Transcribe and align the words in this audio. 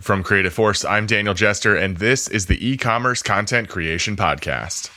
From 0.00 0.22
Creative 0.22 0.52
Force, 0.52 0.82
I'm 0.82 1.04
Daniel 1.04 1.34
Jester, 1.34 1.76
and 1.76 1.94
this 1.98 2.26
is 2.26 2.46
the 2.46 2.66
e 2.66 2.78
commerce 2.78 3.22
content 3.22 3.68
creation 3.68 4.16
podcast. 4.16 4.88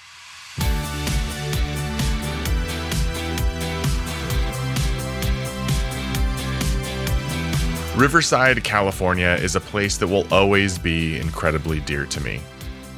Riverside, 7.97 8.63
California 8.63 9.37
is 9.41 9.57
a 9.57 9.59
place 9.59 9.97
that 9.97 10.07
will 10.07 10.25
always 10.33 10.77
be 10.77 11.19
incredibly 11.19 11.81
dear 11.81 12.05
to 12.05 12.21
me. 12.21 12.39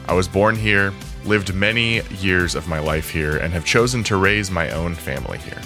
I 0.07 0.13
was 0.13 0.27
born 0.27 0.55
here, 0.55 0.93
lived 1.23 1.55
many 1.55 2.03
years 2.19 2.53
of 2.53 2.67
my 2.67 2.77
life 2.77 3.09
here, 3.09 3.37
and 3.37 3.51
have 3.51 3.65
chosen 3.65 4.03
to 4.03 4.17
raise 4.17 4.51
my 4.51 4.69
own 4.69 4.93
family 4.93 5.39
here. 5.39 5.61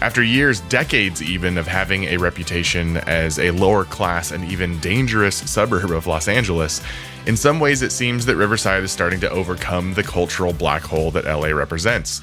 After 0.00 0.22
years, 0.22 0.60
decades 0.60 1.20
even, 1.20 1.58
of 1.58 1.66
having 1.66 2.04
a 2.04 2.18
reputation 2.18 2.98
as 2.98 3.40
a 3.40 3.50
lower 3.50 3.84
class 3.84 4.30
and 4.30 4.44
even 4.44 4.78
dangerous 4.78 5.36
suburb 5.50 5.90
of 5.90 6.06
Los 6.06 6.28
Angeles, 6.28 6.80
in 7.26 7.36
some 7.36 7.58
ways 7.58 7.82
it 7.82 7.90
seems 7.90 8.24
that 8.26 8.36
Riverside 8.36 8.84
is 8.84 8.92
starting 8.92 9.18
to 9.20 9.30
overcome 9.30 9.94
the 9.94 10.04
cultural 10.04 10.52
black 10.52 10.82
hole 10.82 11.10
that 11.10 11.24
LA 11.24 11.48
represents. 11.48 12.20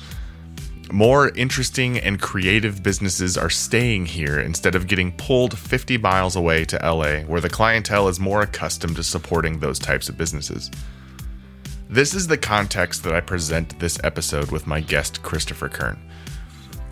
More 0.90 1.30
interesting 1.36 1.98
and 1.98 2.22
creative 2.22 2.82
businesses 2.82 3.38
are 3.38 3.50
staying 3.50 4.06
here 4.06 4.40
instead 4.40 4.76
of 4.76 4.88
getting 4.88 5.12
pulled 5.12 5.58
50 5.58 5.98
miles 5.98 6.38
away 6.38 6.64
to 6.66 6.78
LA, 6.78 7.24
where 7.24 7.42
the 7.42 7.50
clientele 7.50 8.08
is 8.08 8.22
more 8.22 8.44
accustomed 8.44 8.96
to 8.96 9.04
supporting 9.04 9.60
those 9.60 9.80
types 9.80 10.08
of 10.08 10.18
businesses. 10.18 10.72
This 11.90 12.14
is 12.14 12.28
the 12.28 12.38
context 12.38 13.04
that 13.04 13.14
I 13.14 13.20
present 13.20 13.78
this 13.80 14.00
episode 14.02 14.50
with 14.50 14.66
my 14.66 14.80
guest, 14.80 15.22
Christopher 15.24 15.68
Kern. 15.68 16.00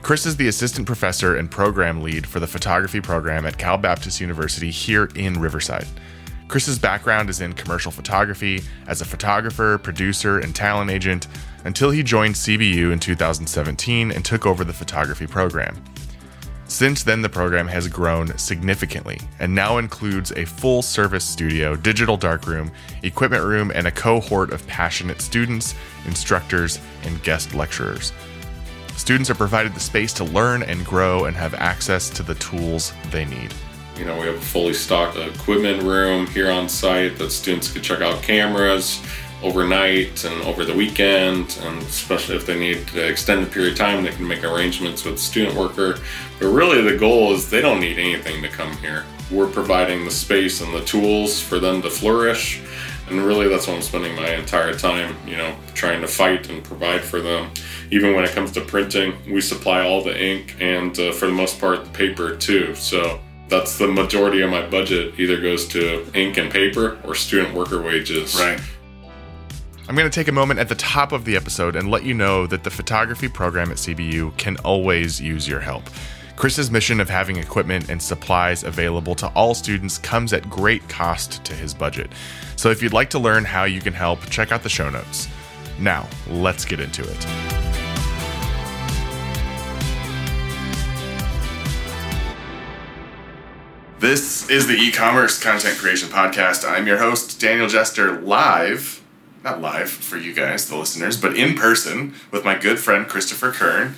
Chris 0.04 0.26
is 0.26 0.36
the 0.36 0.50
assistant 0.50 0.86
professor 0.86 1.38
and 1.38 1.50
program 1.50 2.02
lead 2.02 2.28
for 2.28 2.42
the 2.42 2.46
photography 2.46 3.00
program 3.00 3.46
at 3.46 3.58
Cal 3.58 3.78
Baptist 3.78 4.20
University 4.20 4.70
here 4.70 5.10
in 5.16 5.40
Riverside. 5.40 5.88
Chris's 6.50 6.78
background 6.78 7.30
is 7.30 7.40
in 7.40 7.54
commercial 7.54 7.90
photography 7.90 8.62
as 8.88 9.00
a 9.00 9.06
photographer, 9.06 9.78
producer, 9.78 10.40
and 10.40 10.54
talent 10.54 10.92
agent 10.92 11.30
until 11.64 11.90
he 11.90 12.04
joined 12.04 12.36
CBU 12.36 12.92
in 12.92 13.00
2017 13.00 14.12
and 14.12 14.26
took 14.26 14.46
over 14.46 14.66
the 14.66 14.74
photography 14.74 15.26
program. 15.26 15.82
Since 16.66 17.04
then, 17.04 17.22
the 17.22 17.30
program 17.30 17.68
has 17.68 17.88
grown 17.88 18.38
significantly 18.38 19.22
and 19.40 19.56
now 19.56 19.78
includes 19.78 20.34
a 20.34 20.44
full 20.44 20.82
service 20.82 21.24
studio, 21.24 21.78
digital 21.78 22.18
darkroom, 22.18 22.74
equipment 23.04 23.46
room, 23.46 23.72
and 23.74 23.88
a 23.88 23.92
cohort 23.92 24.52
of 24.52 24.68
passionate 24.68 25.22
students, 25.22 25.76
instructors, 26.06 26.78
and 27.04 27.24
guest 27.24 27.54
lecturers. 27.54 28.12
Students 28.96 29.30
are 29.30 29.36
provided 29.36 29.74
the 29.74 29.80
space 29.80 30.14
to 30.14 30.24
learn 30.24 30.64
and 30.64 30.86
grow 30.86 31.26
and 31.26 31.36
have 31.36 31.54
access 31.56 32.10
to 32.12 32.24
the 32.24 32.36
tools 32.36 32.94
they 33.12 33.26
need. 33.26 33.54
You 33.98 34.06
know, 34.06 34.20
we 34.20 34.26
have 34.28 34.36
a 34.36 34.42
fully 34.42 34.74
stocked 34.74 35.18
equipment 35.18 35.84
room 35.84 36.26
here 36.28 36.50
on 36.50 36.70
site 36.70 37.18
that 37.18 37.32
students 37.32 37.72
can 37.72 37.82
check 37.82 38.02
out 38.02 38.24
cameras 38.24 39.02
overnight 39.44 40.24
and 40.24 40.42
over 40.44 40.64
the 40.64 40.74
weekend, 40.74 41.60
and 41.64 41.78
especially 41.84 42.36
if 42.36 42.46
they 42.46 42.58
need 42.58 42.78
an 42.94 43.12
extended 43.12 43.52
period 43.52 43.74
of 43.74 43.78
time, 43.78 44.04
they 44.04 44.12
can 44.12 44.28
make 44.28 44.44
arrangements 44.44 45.04
with 45.04 45.20
student 45.20 45.56
worker. 45.56 46.00
But 46.40 46.48
really, 46.48 46.82
the 46.82 46.98
goal 46.98 47.34
is 47.34 47.50
they 47.50 47.62
don't 47.62 47.82
need 47.82 48.00
anything 48.00 48.42
to 48.42 48.48
come 48.48 48.76
here. 48.78 49.06
We're 49.30 49.50
providing 49.50 50.06
the 50.06 50.12
space 50.12 50.62
and 50.62 50.74
the 50.74 50.84
tools 50.86 51.42
for 51.42 51.60
them 51.60 51.82
to 51.82 51.90
flourish. 51.90 52.62
And 53.10 53.22
really, 53.22 53.48
that's 53.48 53.68
what 53.68 53.76
I'm 53.76 53.82
spending 53.82 54.16
my 54.16 54.30
entire 54.30 54.74
time, 54.74 55.16
you 55.28 55.36
know, 55.36 55.56
trying 55.74 56.02
to 56.02 56.08
fight 56.08 56.50
and 56.50 56.64
provide 56.64 57.02
for 57.02 57.20
them 57.20 57.52
even 57.94 58.16
when 58.16 58.24
it 58.24 58.32
comes 58.32 58.52
to 58.52 58.62
printing, 58.62 59.14
we 59.32 59.40
supply 59.40 59.82
all 59.82 60.04
the 60.04 60.20
ink 60.20 60.56
and 60.60 60.98
uh, 60.98 61.12
for 61.12 61.28
the 61.28 61.32
most 61.32 61.60
part 61.60 61.84
the 61.84 61.92
paper 61.92 62.36
too. 62.36 62.74
So 62.74 63.20
that's 63.50 63.78
the 63.78 63.88
majority 63.88 64.42
of 64.42 64.50
my 64.50 64.68
budget 64.68 65.20
either 65.20 65.40
goes 65.40 65.68
to 65.70 66.04
ink 66.16 66.38
and 66.38 66.52
paper 66.52 67.00
or 67.04 67.14
student 67.14 67.54
worker 67.54 67.80
wages. 67.82 68.36
Right. 68.36 68.60
I'm 69.88 69.96
going 69.96 70.10
to 70.10 70.16
take 70.16 70.28
a 70.28 70.32
moment 70.32 70.60
at 70.60 70.70
the 70.70 70.76
top 70.76 71.12
of 71.12 71.24
the 71.24 71.36
episode 71.36 71.76
and 71.76 71.92
let 71.92 72.04
you 72.04 72.16
know 72.16 72.48
that 72.48 72.64
the 72.64 72.72
photography 72.72 73.28
program 73.28 73.70
at 73.70 73.78
CBU 73.78 74.38
can 74.38 74.58
always 74.58 75.22
use 75.22 75.48
your 75.48 75.60
help. 75.60 75.84
Chris's 76.36 76.72
mission 76.72 77.00
of 77.00 77.10
having 77.10 77.38
equipment 77.38 77.90
and 77.90 78.02
supplies 78.02 78.64
available 78.64 79.16
to 79.16 79.28
all 79.30 79.54
students 79.54 79.98
comes 80.00 80.34
at 80.34 80.50
great 80.50 80.88
cost 80.90 81.44
to 81.46 81.54
his 81.54 81.74
budget. 81.74 82.12
So 82.56 82.70
if 82.70 82.82
you'd 82.82 82.94
like 82.94 83.10
to 83.12 83.20
learn 83.20 83.46
how 83.46 83.66
you 83.66 83.80
can 83.82 83.94
help, 83.94 84.26
check 84.30 84.52
out 84.52 84.64
the 84.64 84.70
show 84.70 84.90
notes. 84.90 85.28
Now, 85.80 86.08
let's 86.28 86.66
get 86.66 86.80
into 86.80 87.04
it. 87.04 87.28
This 94.00 94.50
is 94.50 94.68
the 94.68 94.74
e 94.74 94.92
commerce 94.92 95.42
content 95.42 95.78
creation 95.78 96.10
podcast. 96.10 96.70
I'm 96.70 96.88
your 96.88 96.98
host, 96.98 97.40
Daniel 97.40 97.70
Jester, 97.70 98.20
live, 98.20 99.02
not 99.46 99.62
live 99.62 99.90
for 99.90 100.18
you 100.18 100.34
guys, 100.34 100.68
the 100.68 100.76
listeners, 100.76 101.16
but 101.16 101.38
in 101.38 101.56
person 101.56 102.14
with 102.30 102.44
my 102.44 102.56
good 102.56 102.80
friend 102.80 103.08
Christopher 103.08 103.52
Kern. 103.52 103.96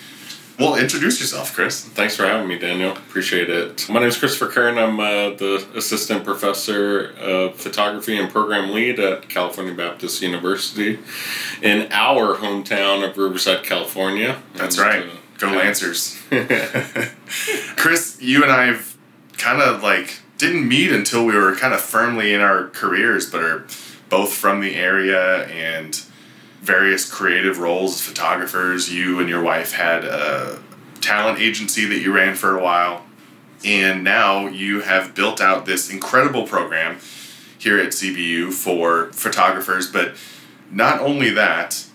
Well, 0.57 0.75
introduce 0.75 1.19
yourself, 1.19 1.53
Chris. 1.53 1.83
Thanks 1.83 2.15
for 2.15 2.25
having 2.25 2.47
me, 2.47 2.57
Daniel. 2.57 2.93
Appreciate 2.93 3.49
it. 3.49 3.89
My 3.89 3.99
name 3.99 4.07
is 4.07 4.17
Christopher 4.17 4.47
Kern. 4.47 4.77
I'm 4.77 4.97
uh, 5.01 5.31
the 5.31 5.67
assistant 5.75 6.23
professor 6.23 7.11
of 7.19 7.55
photography 7.55 8.17
and 8.17 8.29
program 8.29 8.71
lead 8.71 8.97
at 8.97 9.27
California 9.27 9.73
Baptist 9.73 10.21
University 10.21 10.97
in 11.61 11.91
our 11.91 12.37
hometown 12.37 13.05
of 13.07 13.17
Riverside, 13.17 13.65
California. 13.65 14.41
That's 14.53 14.77
and, 14.77 14.87
right. 14.87 15.05
Uh, 15.05 15.15
Go 15.39 15.47
Lancers. 15.47 16.21
Chris, 17.75 18.17
you 18.21 18.41
and 18.41 18.51
I 18.51 18.67
have 18.67 18.95
kind 19.37 19.61
of 19.61 19.83
like 19.83 20.21
didn't 20.37 20.65
meet 20.69 20.93
until 20.93 21.25
we 21.25 21.35
were 21.35 21.53
kind 21.57 21.73
of 21.73 21.81
firmly 21.81 22.33
in 22.33 22.39
our 22.39 22.69
careers, 22.69 23.29
but 23.29 23.43
are 23.43 23.67
both 24.07 24.33
from 24.33 24.61
the 24.61 24.75
area 24.75 25.47
and 25.47 26.01
various 26.65 27.09
creative 27.09 27.59
roles 27.59 27.95
as 27.95 28.01
photographers. 28.01 28.91
You 28.91 29.19
and 29.19 29.29
your 29.29 29.41
wife 29.41 29.73
had 29.73 30.03
a 30.03 30.59
talent 31.01 31.39
agency 31.39 31.85
that 31.85 31.99
you 31.99 32.13
ran 32.13 32.35
for 32.35 32.57
a 32.57 32.63
while, 32.63 33.05
and 33.63 34.03
now 34.03 34.47
you 34.47 34.81
have 34.81 35.15
built 35.15 35.39
out 35.39 35.65
this 35.65 35.89
incredible 35.89 36.47
program 36.47 36.97
here 37.57 37.79
at 37.79 37.89
CBU 37.89 38.51
for 38.51 39.11
photographers. 39.13 39.91
But 39.91 40.15
not 40.71 40.99
only 40.99 41.29
that, 41.31 41.85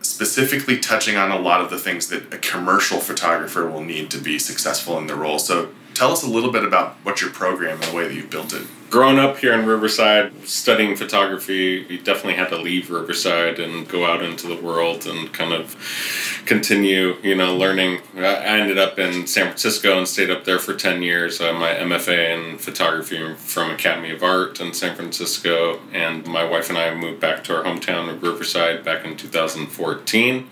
specifically 0.00 0.78
touching 0.78 1.16
on 1.16 1.30
a 1.30 1.38
lot 1.38 1.60
of 1.60 1.70
the 1.70 1.78
things 1.78 2.08
that 2.08 2.32
a 2.32 2.38
commercial 2.38 3.00
photographer 3.00 3.68
will 3.68 3.84
need 3.84 4.10
to 4.10 4.18
be 4.18 4.38
successful 4.38 4.98
in 4.98 5.06
their 5.06 5.16
role. 5.16 5.38
So 5.38 5.70
Tell 5.98 6.12
us 6.12 6.22
a 6.22 6.28
little 6.28 6.52
bit 6.52 6.62
about 6.62 6.94
what 7.02 7.20
your 7.20 7.30
program 7.30 7.82
and 7.82 7.90
the 7.90 7.96
way 7.96 8.06
that 8.06 8.14
you've 8.14 8.30
built 8.30 8.52
it. 8.52 8.62
Growing 8.90 9.18
up 9.18 9.36
here 9.36 9.52
in 9.52 9.66
Riverside, 9.66 10.32
studying 10.46 10.96
photography, 10.96 11.86
you 11.88 11.98
definitely 11.98 12.34
had 12.34 12.48
to 12.48 12.56
leave 12.56 12.90
Riverside 12.90 13.58
and 13.58 13.86
go 13.86 14.06
out 14.06 14.22
into 14.22 14.46
the 14.46 14.56
world 14.56 15.06
and 15.06 15.30
kind 15.32 15.52
of 15.52 15.76
continue, 16.46 17.16
you 17.22 17.34
know, 17.34 17.54
learning. 17.54 18.00
I 18.16 18.58
ended 18.58 18.78
up 18.78 18.98
in 18.98 19.26
San 19.26 19.44
Francisco 19.46 19.98
and 19.98 20.08
stayed 20.08 20.30
up 20.30 20.44
there 20.44 20.58
for 20.58 20.72
10 20.72 21.02
years. 21.02 21.38
Uh, 21.38 21.52
my 21.52 21.74
MFA 21.74 22.52
in 22.52 22.58
photography 22.58 23.34
from 23.34 23.70
Academy 23.70 24.10
of 24.10 24.22
Art 24.22 24.58
in 24.58 24.72
San 24.72 24.96
Francisco. 24.96 25.80
And 25.92 26.26
my 26.26 26.44
wife 26.44 26.70
and 26.70 26.78
I 26.78 26.94
moved 26.94 27.20
back 27.20 27.44
to 27.44 27.56
our 27.56 27.64
hometown 27.64 28.08
of 28.08 28.22
Riverside 28.22 28.84
back 28.84 29.04
in 29.04 29.18
2014 29.18 30.48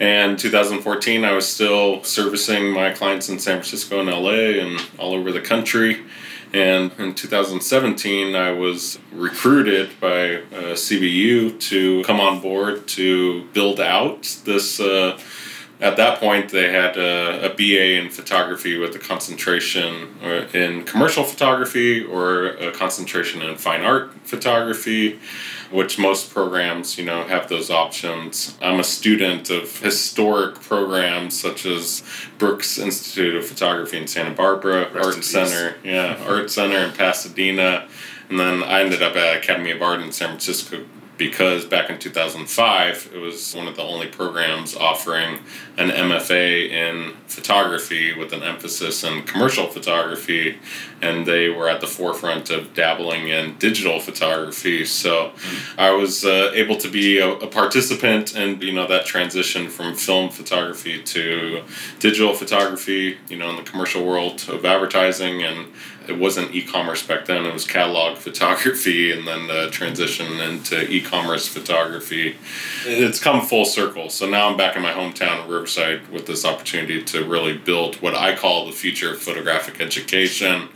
and 0.00 0.38
2014, 0.38 1.24
I 1.24 1.32
was 1.32 1.46
still 1.46 2.02
servicing 2.02 2.70
my 2.70 2.90
clients 2.90 3.28
in 3.28 3.38
San 3.38 3.58
Francisco 3.58 4.00
and 4.00 4.10
LA 4.10 4.60
and 4.60 4.80
all 4.98 5.14
over 5.14 5.30
the 5.30 5.40
country. 5.40 6.02
And 6.54 6.92
in 7.00 7.16
2017, 7.16 8.36
I 8.36 8.52
was 8.52 9.00
recruited 9.10 9.98
by 9.98 10.36
uh, 10.36 10.74
CBU 10.74 11.58
to 11.62 12.04
come 12.04 12.20
on 12.20 12.40
board 12.40 12.86
to 12.90 13.42
build 13.46 13.80
out 13.80 14.22
this. 14.44 14.78
Uh, 14.78 15.18
at 15.84 15.98
that 15.98 16.18
point, 16.18 16.50
they 16.50 16.72
had 16.72 16.96
a, 16.96 17.52
a, 17.52 17.54
BA 17.54 18.00
in 18.00 18.08
photography 18.08 18.78
with 18.78 18.96
a 18.96 18.98
concentration 18.98 20.16
in 20.54 20.84
commercial 20.84 21.24
photography 21.24 22.02
or 22.02 22.46
a 22.46 22.72
concentration 22.72 23.42
in 23.42 23.56
fine 23.56 23.82
art 23.82 24.10
photography 24.24 25.18
which 25.70 25.98
most 25.98 26.32
programs, 26.32 26.96
you 26.96 27.04
know, 27.04 27.24
have 27.24 27.48
those 27.48 27.68
options. 27.68 28.56
I'm 28.62 28.78
a 28.78 28.84
student 28.84 29.50
of 29.50 29.80
historic 29.80 30.60
programs 30.60 31.38
such 31.38 31.66
as 31.66 32.04
Brooks 32.38 32.78
Institute 32.78 33.34
of 33.34 33.44
Photography 33.44 33.98
in 33.98 34.06
Santa 34.06 34.30
Barbara, 34.30 34.88
Rest 34.92 35.06
Art 35.06 35.24
Center, 35.24 35.76
yeah, 35.82 36.22
Art 36.28 36.50
Center 36.50 36.78
in 36.78 36.92
Pasadena, 36.92 37.88
and 38.28 38.38
then 38.38 38.62
I 38.62 38.82
ended 38.82 39.02
up 39.02 39.16
at 39.16 39.36
Academy 39.36 39.72
of 39.72 39.82
Art 39.82 40.00
in 40.00 40.12
San 40.12 40.28
Francisco 40.28 40.84
because 41.16 41.64
back 41.64 41.90
in 41.90 41.98
2005 41.98 43.10
it 43.14 43.18
was 43.18 43.54
one 43.54 43.68
of 43.68 43.76
the 43.76 43.82
only 43.82 44.06
programs 44.06 44.74
offering 44.76 45.38
an 45.78 45.90
MFA 45.90 46.70
in 46.70 47.14
photography 47.26 48.16
with 48.18 48.32
an 48.32 48.42
emphasis 48.42 49.04
in 49.04 49.22
commercial 49.22 49.66
photography 49.68 50.58
and 51.04 51.26
they 51.26 51.48
were 51.48 51.68
at 51.68 51.80
the 51.80 51.86
forefront 51.86 52.50
of 52.50 52.74
dabbling 52.74 53.28
in 53.28 53.56
digital 53.58 54.00
photography 54.00 54.84
so 54.84 55.30
mm. 55.30 55.78
I 55.78 55.92
was 55.92 56.24
uh, 56.24 56.50
able 56.54 56.76
to 56.78 56.88
be 56.88 57.18
a, 57.18 57.30
a, 57.30 57.46
participant 57.46 58.34
in 58.34 58.60
you 58.60 58.72
know 58.72 58.86
that 58.86 59.06
transition 59.06 59.68
from 59.68 59.94
film 59.94 60.30
photography 60.30 61.02
to 61.02 61.62
digital 62.00 62.34
photography 62.34 63.18
you 63.28 63.36
know 63.36 63.50
in 63.50 63.56
the 63.56 63.62
commercial 63.62 64.04
world 64.04 64.46
of 64.48 64.64
advertising 64.64 65.42
and 65.42 65.66
it 66.08 66.18
wasn't 66.18 66.54
e-commerce 66.54 67.02
back 67.06 67.24
then. 67.24 67.46
It 67.46 67.52
was 67.52 67.66
catalog 67.66 68.18
photography, 68.26 69.12
and 69.12 69.26
then 69.26 69.46
the 69.46 69.68
transition 69.70 70.40
into 70.40 70.90
e-commerce 70.90 71.48
photography. 71.48 72.36
It's 72.84 73.20
come 73.20 73.40
full 73.46 73.64
circle. 73.64 74.10
So 74.10 74.28
now 74.28 74.48
I'm 74.48 74.56
back 74.56 74.76
in 74.76 74.82
my 74.82 74.92
hometown 74.92 75.44
of 75.44 75.50
Riverside 75.50 76.08
with 76.08 76.26
this 76.26 76.44
opportunity 76.44 77.02
to 77.04 77.24
really 77.24 77.56
build 77.56 77.96
what 77.96 78.14
I 78.14 78.34
call 78.36 78.66
the 78.66 78.72
future 78.72 79.12
of 79.12 79.18
photographic 79.20 79.80
education. 79.80 80.68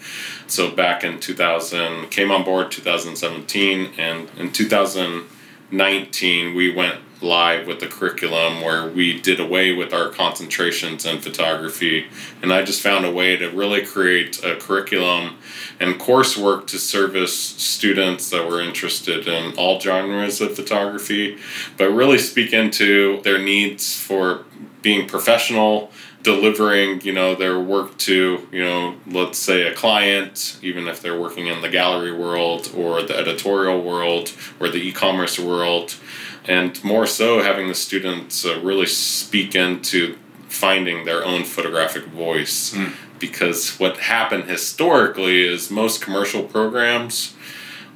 So 0.47 0.71
back 0.71 1.05
in 1.05 1.21
2000, 1.21 2.11
came 2.11 2.31
on 2.31 2.45
board 2.45 2.71
2017, 2.71 3.93
and 3.99 4.31
in 4.37 4.53
2019 4.53 6.55
we 6.55 6.75
went 6.75 7.01
live 7.21 7.67
with 7.67 7.81
the 7.81 7.87
curriculum 7.87 8.61
where 8.61 8.89
we 8.89 9.21
did 9.21 9.41
away 9.41 9.73
with 9.73 9.93
our 9.93 10.09
concentrations 10.09 11.05
in 11.05 11.21
photography. 11.21 12.07
And 12.43 12.53
i 12.53 12.63
just 12.63 12.81
found 12.81 13.05
a 13.05 13.11
way 13.11 13.37
to 13.37 13.49
really 13.49 13.85
create 13.85 14.43
a 14.45 14.57
curriculum 14.57 15.37
and 15.81 16.01
coursework 16.01 16.67
to 16.69 16.79
service 16.79 17.37
students 17.37 18.31
that 18.31 18.49
were 18.49 18.61
interested 18.61 19.27
in 19.27 19.55
all 19.57 19.81
genres 19.81 20.41
of 20.41 20.55
photography 20.55 21.39
but 21.77 21.91
really 21.91 22.19
speak 22.19 22.53
into 22.53 23.21
their 23.23 23.39
needs 23.39 24.01
for 24.01 24.45
being 24.83 25.09
professional 25.09 25.91
delivering 26.29 27.01
you 27.01 27.13
know 27.13 27.35
their 27.35 27.59
work 27.59 27.97
to 27.97 28.47
you 28.53 28.63
know 28.63 28.95
let's 29.07 29.39
say 29.39 29.63
a 29.63 29.75
client 29.75 30.59
even 30.61 30.87
if 30.87 31.01
they're 31.01 31.19
working 31.19 31.47
in 31.47 31.63
the 31.63 31.71
gallery 31.71 32.13
world 32.13 32.71
or 32.77 33.03
the 33.03 33.17
editorial 33.17 33.81
world 33.81 34.35
or 34.61 34.69
the 34.69 34.77
e-commerce 34.77 35.39
world 35.39 35.97
and 36.45 36.85
more 36.85 37.07
so 37.07 37.43
having 37.43 37.67
the 37.69 37.75
students 37.75 38.45
uh, 38.45 38.61
really 38.61 38.85
speak 38.85 39.55
into 39.55 40.19
finding 40.49 41.07
their 41.07 41.25
own 41.25 41.45
photographic 41.45 42.05
voice 42.09 42.75
mm. 42.75 42.93
because 43.19 43.79
what 43.79 43.97
happened 43.97 44.45
historically 44.45 45.47
is 45.47 45.71
most 45.71 46.03
commercial 46.03 46.43
programs 46.43 47.35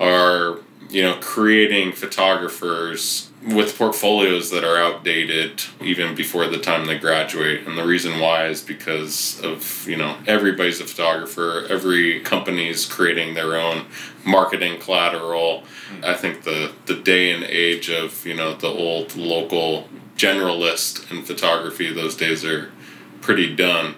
are 0.01 0.59
you 0.89 1.03
know 1.03 1.19
creating 1.21 1.93
photographers 1.93 3.29
with 3.47 3.77
portfolios 3.77 4.51
that 4.51 4.63
are 4.63 4.77
outdated 4.77 5.63
even 5.81 6.15
before 6.15 6.47
the 6.47 6.59
time 6.59 6.87
they 6.87 6.99
graduate. 6.99 7.67
And 7.67 7.77
the 7.77 7.85
reason 7.85 8.21
why 8.21 8.47
is 8.47 8.61
because 8.61 9.41
of 9.43 9.87
you 9.89 9.97
know 9.97 10.17
everybody's 10.27 10.81
a 10.81 10.85
photographer. 10.85 11.67
Every 11.69 12.21
company's 12.21 12.87
creating 12.87 13.35
their 13.35 13.57
own 13.57 13.87
marketing 14.25 14.79
collateral. 14.79 15.63
Mm-hmm. 15.93 16.05
i 16.05 16.15
think 16.15 16.45
the 16.45 16.73
the 16.87 16.95
day 16.95 17.33
and 17.33 17.45
age 17.45 17.91
of 17.91 18.25
you 18.25 18.35
know 18.35 18.55
the 18.55 18.69
old 18.69 19.17
local 19.17 19.89
generalist 20.17 21.11
in 21.11 21.23
photography 21.25 21.93
those 21.93 22.17
days 22.17 22.45
are 22.45 22.71
pretty 23.21 23.55
done 23.55 23.95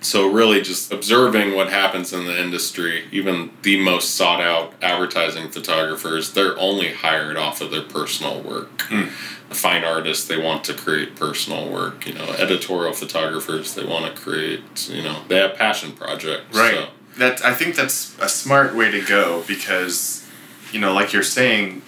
so 0.00 0.30
really 0.30 0.60
just 0.62 0.92
observing 0.92 1.54
what 1.54 1.70
happens 1.70 2.12
in 2.12 2.24
the 2.24 2.40
industry, 2.40 3.04
even 3.12 3.50
the 3.62 3.80
most 3.80 4.14
sought 4.14 4.40
out 4.40 4.74
advertising 4.82 5.50
photographers, 5.50 6.32
they're 6.32 6.58
only 6.58 6.92
hired 6.92 7.36
off 7.36 7.60
of 7.60 7.70
their 7.70 7.82
personal 7.82 8.40
work. 8.40 8.78
Mm. 8.88 9.08
Fine 9.50 9.84
artists, 9.84 10.26
they 10.26 10.36
want 10.36 10.64
to 10.64 10.74
create 10.74 11.14
personal 11.16 11.70
work. 11.70 12.06
You 12.06 12.14
know, 12.14 12.24
editorial 12.38 12.92
photographers, 12.92 13.74
they 13.74 13.84
want 13.84 14.14
to 14.14 14.20
create. 14.20 14.88
You 14.88 15.02
know, 15.02 15.22
they 15.28 15.36
have 15.36 15.54
passion 15.54 15.92
projects. 15.92 16.56
Right. 16.56 16.74
So. 16.74 16.88
That 17.18 17.44
I 17.44 17.54
think 17.54 17.76
that's 17.76 18.16
a 18.20 18.28
smart 18.28 18.74
way 18.74 18.90
to 18.90 19.00
go 19.00 19.44
because, 19.46 20.26
you 20.72 20.80
know, 20.80 20.92
like 20.92 21.12
you're 21.12 21.22
saying, 21.22 21.82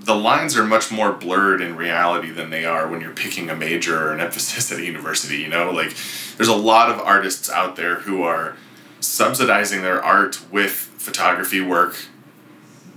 the 0.00 0.14
lines 0.14 0.56
are 0.56 0.64
much 0.64 0.90
more 0.90 1.12
blurred 1.12 1.60
in 1.60 1.76
reality 1.76 2.30
than 2.30 2.50
they 2.50 2.64
are 2.64 2.88
when 2.88 3.00
you're 3.00 3.12
picking 3.12 3.50
a 3.50 3.56
major 3.56 4.08
or 4.08 4.12
an 4.12 4.20
emphasis 4.28 4.70
at 4.72 4.78
a 4.78 4.84
university. 4.84 5.38
You 5.38 5.48
know, 5.48 5.70
like 5.70 5.94
there's 6.36 6.48
a 6.48 6.56
lot 6.56 6.90
of 6.90 7.00
artists 7.00 7.50
out 7.50 7.76
there 7.76 7.96
who 7.96 8.22
are 8.22 8.56
subsidizing 9.00 9.82
their 9.82 10.02
art 10.02 10.40
with 10.50 10.72
photography 10.72 11.60
work 11.60 11.96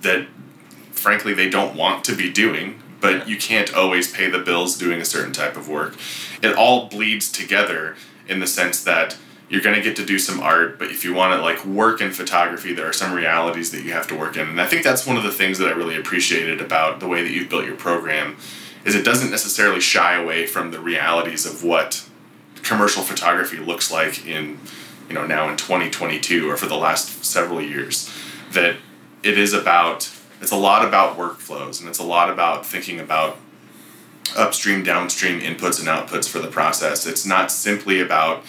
that 0.02 0.28
frankly 0.92 1.34
they 1.34 1.50
don't 1.50 1.76
want 1.76 2.04
to 2.04 2.16
be 2.16 2.32
doing 2.32 2.82
but 3.00 3.28
you 3.28 3.38
can't 3.38 3.74
always 3.74 4.12
pay 4.12 4.30
the 4.30 4.40
bills 4.40 4.78
doing 4.78 5.00
a 5.00 5.06
certain 5.06 5.32
type 5.32 5.56
of 5.56 5.70
work 5.70 5.96
it 6.42 6.56
all 6.56 6.88
bleeds 6.88 7.32
together 7.32 7.96
in 8.28 8.40
the 8.40 8.48
sense 8.48 8.84
that 8.84 9.16
you're 9.52 9.62
going 9.62 9.76
to 9.76 9.82
get 9.82 9.96
to 9.98 10.06
do 10.06 10.18
some 10.18 10.40
art 10.40 10.80
but 10.80 10.90
if 10.90 11.04
you 11.04 11.14
want 11.14 11.34
to 11.34 11.42
like 11.42 11.64
work 11.66 12.02
in 12.02 12.12
photography 12.12 12.74
there 12.74 12.88
are 12.88 12.94
some 12.94 13.14
realities 13.14 13.72
that 13.72 13.84
you 13.84 13.92
have 13.92 14.08
to 14.08 14.16
work 14.16 14.38
in. 14.38 14.48
And 14.48 14.62
i 14.62 14.66
think 14.66 14.84
that's 14.84 15.06
one 15.06 15.18
of 15.18 15.24
the 15.24 15.32
things 15.32 15.58
that 15.60 15.68
i 15.68 15.72
really 15.72 15.98
appreciated 15.98 16.62
about 16.62 17.00
the 17.00 17.08
way 17.08 17.22
that 17.22 17.32
you've 17.32 17.50
built 17.50 17.66
your 17.66 17.76
program 17.76 18.38
is 18.86 18.96
it 18.96 19.06
doesn't 19.06 19.30
necessarily 19.30 19.80
shy 19.80 20.16
away 20.16 20.48
from 20.48 20.72
the 20.72 20.80
realities 20.80 21.46
of 21.46 21.64
what 21.64 22.08
commercial 22.64 23.04
photography 23.04 23.58
looks 23.58 23.92
like 23.92 24.26
in 24.26 24.60
you 25.08 25.16
know 25.16 25.26
now 25.26 25.50
in 25.50 25.58
2022 25.58 26.50
or 26.50 26.58
for 26.58 26.68
the 26.68 26.78
last 26.78 27.26
several 27.26 27.62
years. 27.62 28.10
That 28.52 28.78
it 29.24 29.38
is 29.38 29.54
about 29.54 30.10
it's 30.42 30.52
a 30.52 30.58
lot 30.58 30.88
about 30.88 31.18
workflows 31.18 31.80
and 31.80 31.90
it's 31.90 32.00
a 32.00 32.04
lot 32.04 32.30
about 32.30 32.66
thinking 32.66 33.00
about 33.00 33.38
upstream 34.38 34.84
downstream 34.84 35.40
inputs 35.42 35.80
and 35.80 35.88
outputs 35.88 36.28
for 36.28 36.40
the 36.40 36.48
process. 36.48 37.06
It's 37.06 37.26
not 37.26 37.52
simply 37.52 38.00
about 38.00 38.44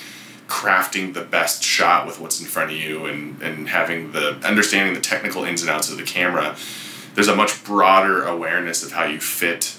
crafting 0.53 1.15
the 1.15 1.23
best 1.23 1.65
shot 1.65 2.07
with 2.07 2.21
what's 2.21 2.39
in 2.39 2.47
front 2.47 2.71
of 2.71 2.77
you 2.77 3.07
and, 3.07 3.41
and 3.41 3.71
having 3.71 4.13
the 4.13 4.35
understanding 4.45 4.93
the 4.93 5.01
technical 5.01 5.45
ins 5.45 5.63
and 5.63 5.71
outs 5.71 5.91
of 5.91 5.97
the 5.97 6.03
camera 6.03 6.55
there's 7.15 7.27
a 7.27 7.35
much 7.35 7.65
broader 7.65 8.23
awareness 8.25 8.85
of 8.85 8.93
how 8.93 9.05
you 9.05 9.19
fit 9.19 9.79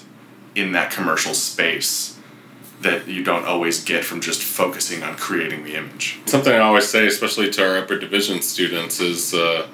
in 0.56 0.72
that 0.72 0.90
commercial 0.90 1.32
space 1.32 2.13
that 2.84 3.08
you 3.08 3.24
don't 3.24 3.44
always 3.44 3.82
get 3.82 4.04
from 4.04 4.20
just 4.20 4.42
focusing 4.42 5.02
on 5.02 5.16
creating 5.16 5.64
the 5.64 5.74
image. 5.74 6.20
Something 6.26 6.52
I 6.52 6.58
always 6.58 6.88
say, 6.88 7.06
especially 7.06 7.50
to 7.50 7.68
our 7.68 7.78
upper 7.78 7.98
division 7.98 8.40
students, 8.42 9.00
is 9.00 9.34
uh, 9.34 9.66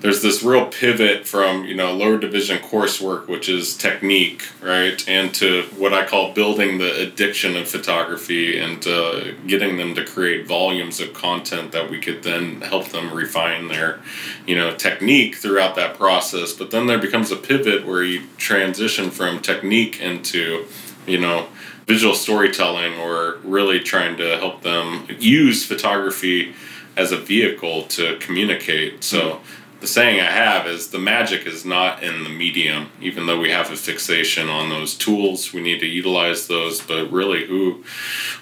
there's 0.00 0.22
this 0.22 0.42
real 0.42 0.66
pivot 0.66 1.26
from 1.26 1.64
you 1.64 1.74
know 1.74 1.92
lower 1.92 2.18
division 2.18 2.58
coursework, 2.58 3.26
which 3.26 3.48
is 3.48 3.76
technique, 3.76 4.48
right, 4.62 5.06
and 5.08 5.34
to 5.34 5.64
what 5.76 5.92
I 5.92 6.06
call 6.06 6.32
building 6.32 6.78
the 6.78 7.00
addiction 7.00 7.56
of 7.56 7.68
photography 7.68 8.58
and 8.58 8.86
uh, 8.86 9.32
getting 9.46 9.76
them 9.76 9.94
to 9.94 10.04
create 10.04 10.46
volumes 10.46 11.00
of 11.00 11.12
content 11.12 11.72
that 11.72 11.90
we 11.90 11.98
could 11.98 12.22
then 12.22 12.60
help 12.60 12.88
them 12.88 13.12
refine 13.12 13.68
their 13.68 14.00
you 14.46 14.56
know 14.56 14.74
technique 14.74 15.36
throughout 15.36 15.74
that 15.76 15.96
process. 15.96 16.52
But 16.52 16.70
then 16.70 16.86
there 16.86 16.98
becomes 16.98 17.30
a 17.30 17.36
pivot 17.36 17.86
where 17.86 18.02
you 18.02 18.22
transition 18.36 19.10
from 19.10 19.40
technique 19.40 20.00
into 20.00 20.66
you 21.06 21.18
know 21.18 21.48
visual 21.90 22.14
storytelling 22.14 22.96
or 23.00 23.38
really 23.42 23.80
trying 23.80 24.16
to 24.16 24.38
help 24.38 24.62
them 24.62 25.08
use 25.18 25.66
photography 25.66 26.54
as 26.96 27.10
a 27.10 27.16
vehicle 27.16 27.82
to 27.82 28.16
communicate. 28.18 29.02
So 29.02 29.20
mm-hmm. 29.20 29.80
the 29.80 29.88
saying 29.88 30.20
I 30.20 30.30
have 30.30 30.68
is 30.68 30.90
the 30.90 31.00
magic 31.00 31.48
is 31.48 31.64
not 31.64 32.00
in 32.04 32.22
the 32.22 32.30
medium, 32.30 32.90
even 33.00 33.26
though 33.26 33.40
we 33.40 33.50
have 33.50 33.72
a 33.72 33.76
fixation 33.76 34.48
on 34.48 34.68
those 34.68 34.94
tools. 34.96 35.52
We 35.52 35.62
need 35.62 35.80
to 35.80 35.86
utilize 35.86 36.46
those, 36.46 36.80
but 36.80 37.10
really, 37.10 37.46
who, 37.48 37.82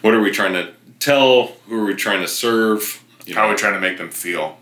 what 0.02 0.12
are 0.12 0.20
we 0.20 0.30
trying 0.30 0.52
to 0.52 0.74
tell? 1.00 1.46
Who 1.68 1.80
are 1.80 1.86
we 1.86 1.94
trying 1.94 2.20
to 2.20 2.28
serve? 2.28 3.02
You 3.24 3.34
How 3.34 3.40
know? 3.40 3.48
are 3.48 3.50
we 3.52 3.56
trying 3.56 3.74
to 3.74 3.80
make 3.80 3.96
them 3.96 4.10
feel? 4.10 4.58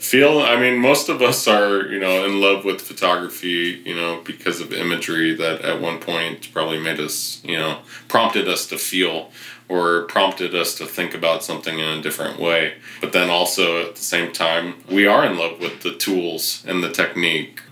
Feel 0.00 0.38
i 0.40 0.58
mean 0.58 0.78
most 0.78 1.08
of 1.10 1.20
us 1.20 1.46
are 1.46 1.86
you 1.86 2.00
know 2.00 2.24
in 2.24 2.40
love 2.40 2.64
with 2.64 2.80
photography 2.80 3.82
you 3.84 3.94
know 3.94 4.20
because 4.24 4.60
of 4.60 4.72
imagery 4.72 5.34
that 5.34 5.60
at 5.60 5.80
one 5.80 6.00
point 6.00 6.50
probably 6.54 6.78
made 6.78 6.98
us 6.98 7.40
you 7.44 7.56
know 7.56 7.78
prompted 8.08 8.48
us 8.48 8.66
to 8.66 8.78
feel 8.78 9.30
or 9.70 10.02
prompted 10.02 10.52
us 10.52 10.74
to 10.74 10.84
think 10.84 11.14
about 11.14 11.44
something 11.44 11.78
in 11.78 11.98
a 11.98 12.02
different 12.02 12.40
way. 12.40 12.74
But 13.00 13.12
then 13.12 13.30
also 13.30 13.86
at 13.86 13.94
the 13.94 14.02
same 14.02 14.32
time 14.32 14.82
we 14.90 15.06
are 15.06 15.24
in 15.24 15.38
love 15.38 15.60
with 15.60 15.82
the 15.82 15.94
tools 15.94 16.64
and 16.66 16.82
the 16.82 16.90
technique 16.90 17.62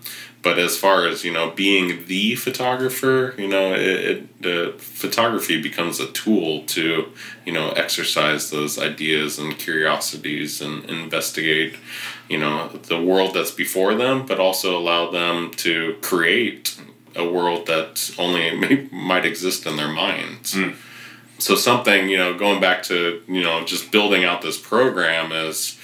but 0.42 0.58
as 0.58 0.76
far 0.76 1.06
as 1.06 1.24
you 1.24 1.32
know 1.32 1.50
being 1.50 2.04
the 2.06 2.34
photographer 2.36 3.34
you 3.36 3.48
know 3.48 3.72
it, 3.74 3.80
it, 3.80 4.42
the 4.42 4.74
photography 4.78 5.60
becomes 5.60 6.00
a 6.00 6.10
tool 6.12 6.62
to 6.64 7.10
you 7.44 7.52
know 7.52 7.70
exercise 7.70 8.50
those 8.50 8.78
ideas 8.78 9.38
and 9.38 9.58
curiosities 9.58 10.60
and 10.60 10.84
investigate 10.84 11.76
you 12.28 12.38
know 12.38 12.68
the 12.84 13.00
world 13.00 13.34
that's 13.34 13.50
before 13.50 13.94
them 13.94 14.26
but 14.26 14.38
also 14.38 14.78
allow 14.78 15.10
them 15.10 15.50
to 15.52 15.96
create 16.02 16.80
a 17.16 17.28
world 17.28 17.66
that 17.66 18.14
only 18.18 18.54
may, 18.56 18.88
might 18.92 19.24
exist 19.24 19.66
in 19.66 19.76
their 19.76 19.92
minds 19.92 20.54
mm. 20.54 20.74
so 21.38 21.54
something 21.54 22.08
you 22.08 22.16
know 22.16 22.36
going 22.36 22.60
back 22.60 22.82
to 22.82 23.22
you 23.26 23.42
know 23.42 23.64
just 23.64 23.90
building 23.90 24.24
out 24.24 24.42
this 24.42 24.58
program 24.58 25.32
is 25.32 25.78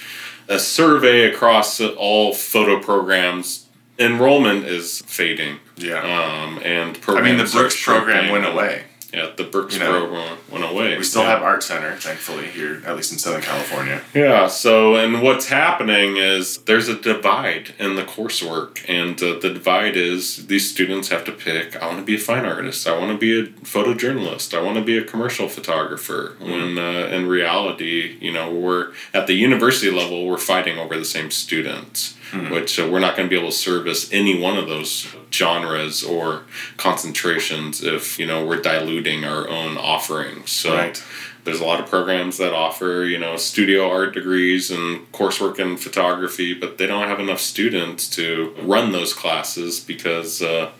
a 0.47 0.59
survey 0.59 1.23
across 1.23 1.81
all 1.81 2.31
photo 2.31 2.79
programs 2.79 3.64
enrollment 3.99 4.65
is 4.65 5.01
fading. 5.05 5.59
Yeah. 5.77 5.99
Um, 6.01 6.59
and 6.63 6.99
I 7.07 7.21
mean, 7.21 7.37
the 7.37 7.45
Brooks 7.51 7.81
program 7.83 8.31
went 8.31 8.45
away. 8.45 8.83
Yeah, 9.13 9.29
the 9.37 9.45
Brooks 9.45 9.75
You 9.75 9.79
know, 9.79 9.91
program 10.07 10.37
went 10.51 10.65
away. 10.65 10.97
We 10.97 11.03
still 11.03 11.21
Yeah. 11.21 11.29
have 11.29 11.41
Art 11.41 11.63
Center, 11.63 11.95
thankfully, 11.95 12.47
here, 12.47 12.81
at 12.85 12.97
least 12.97 13.13
in 13.13 13.17
Southern 13.17 13.43
California. 13.43 14.01
Yeah, 14.13 14.47
so 14.47 14.95
and 14.95 15.21
what's 15.21 15.47
happening 15.47 16.17
is 16.17 16.57
there's 16.65 16.89
a 16.89 16.95
divide 16.95 17.73
in 17.79 17.95
the 17.95 18.03
coursework, 18.03 18.79
and 18.89 19.21
uh, 19.23 19.39
the 19.39 19.51
divide 19.51 19.95
is 19.95 20.47
these 20.47 20.69
students 20.69 21.07
have 21.09 21.23
to 21.25 21.31
pick 21.31 21.81
I 21.81 21.85
want 21.87 21.99
to 21.99 22.03
be 22.03 22.15
a 22.15 22.19
fine 22.19 22.43
artist, 22.45 22.85
I 22.87 22.97
want 22.97 23.11
to 23.11 23.17
be 23.17 23.39
a 23.39 23.43
photojournalist, 23.63 24.53
I 24.57 24.61
want 24.61 24.75
to 24.77 24.83
be 24.83 24.97
a 24.97 25.03
commercial 25.03 25.47
photographer. 25.47 26.35
When 26.39 26.77
uh, 26.77 27.07
in 27.09 27.27
reality, 27.27 28.17
you 28.19 28.33
know, 28.33 28.51
we're 28.51 28.91
at 29.13 29.27
the 29.27 29.33
university 29.35 29.91
level, 29.91 30.25
we're 30.25 30.37
fighting 30.37 30.77
over 30.77 30.97
the 30.97 31.05
same 31.05 31.31
students, 31.31 32.14
which 32.51 32.79
uh, 32.79 32.87
we're 32.91 32.99
not 32.99 33.15
going 33.15 33.27
to 33.27 33.33
be 33.33 33.39
able 33.39 33.51
to 33.51 33.55
service 33.55 34.09
any 34.11 34.39
one 34.39 34.57
of 34.57 34.67
those 34.67 35.07
genres 35.31 36.03
or 36.03 36.43
concentrations 36.77 37.83
if, 37.83 38.17
you 38.19 38.25
know, 38.25 38.45
we're 38.45 38.61
diluting 38.61 39.23
our 39.25 39.47
own 39.49 39.77
offerings. 39.77 40.51
So 40.51 40.73
Right. 40.73 41.03
there's 41.43 41.59
a 41.59 41.65
lot 41.65 41.79
of 41.79 41.87
programs 41.87 42.37
that 42.37 42.53
offer 42.53 43.03
you 43.05 43.19
know 43.19 43.37
studio 43.37 43.89
art 43.89 44.13
degrees 44.13 44.71
and 44.71 45.11
coursework 45.11 45.59
in 45.59 45.77
photography 45.77 46.53
but 46.55 46.77
they 46.79 46.87
don't 46.87 47.07
have 47.07 47.19
enough 47.19 47.39
students 47.39 48.09
to 48.09 48.53
run 48.63 48.91
those 48.91 49.13
classes 49.13 49.79
because 49.79 50.41
uh, 50.41 50.71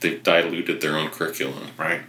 they've 0.00 0.22
diluted 0.22 0.80
their 0.82 0.96
own 0.98 1.08
curriculum 1.08 1.68
Right. 1.78 2.02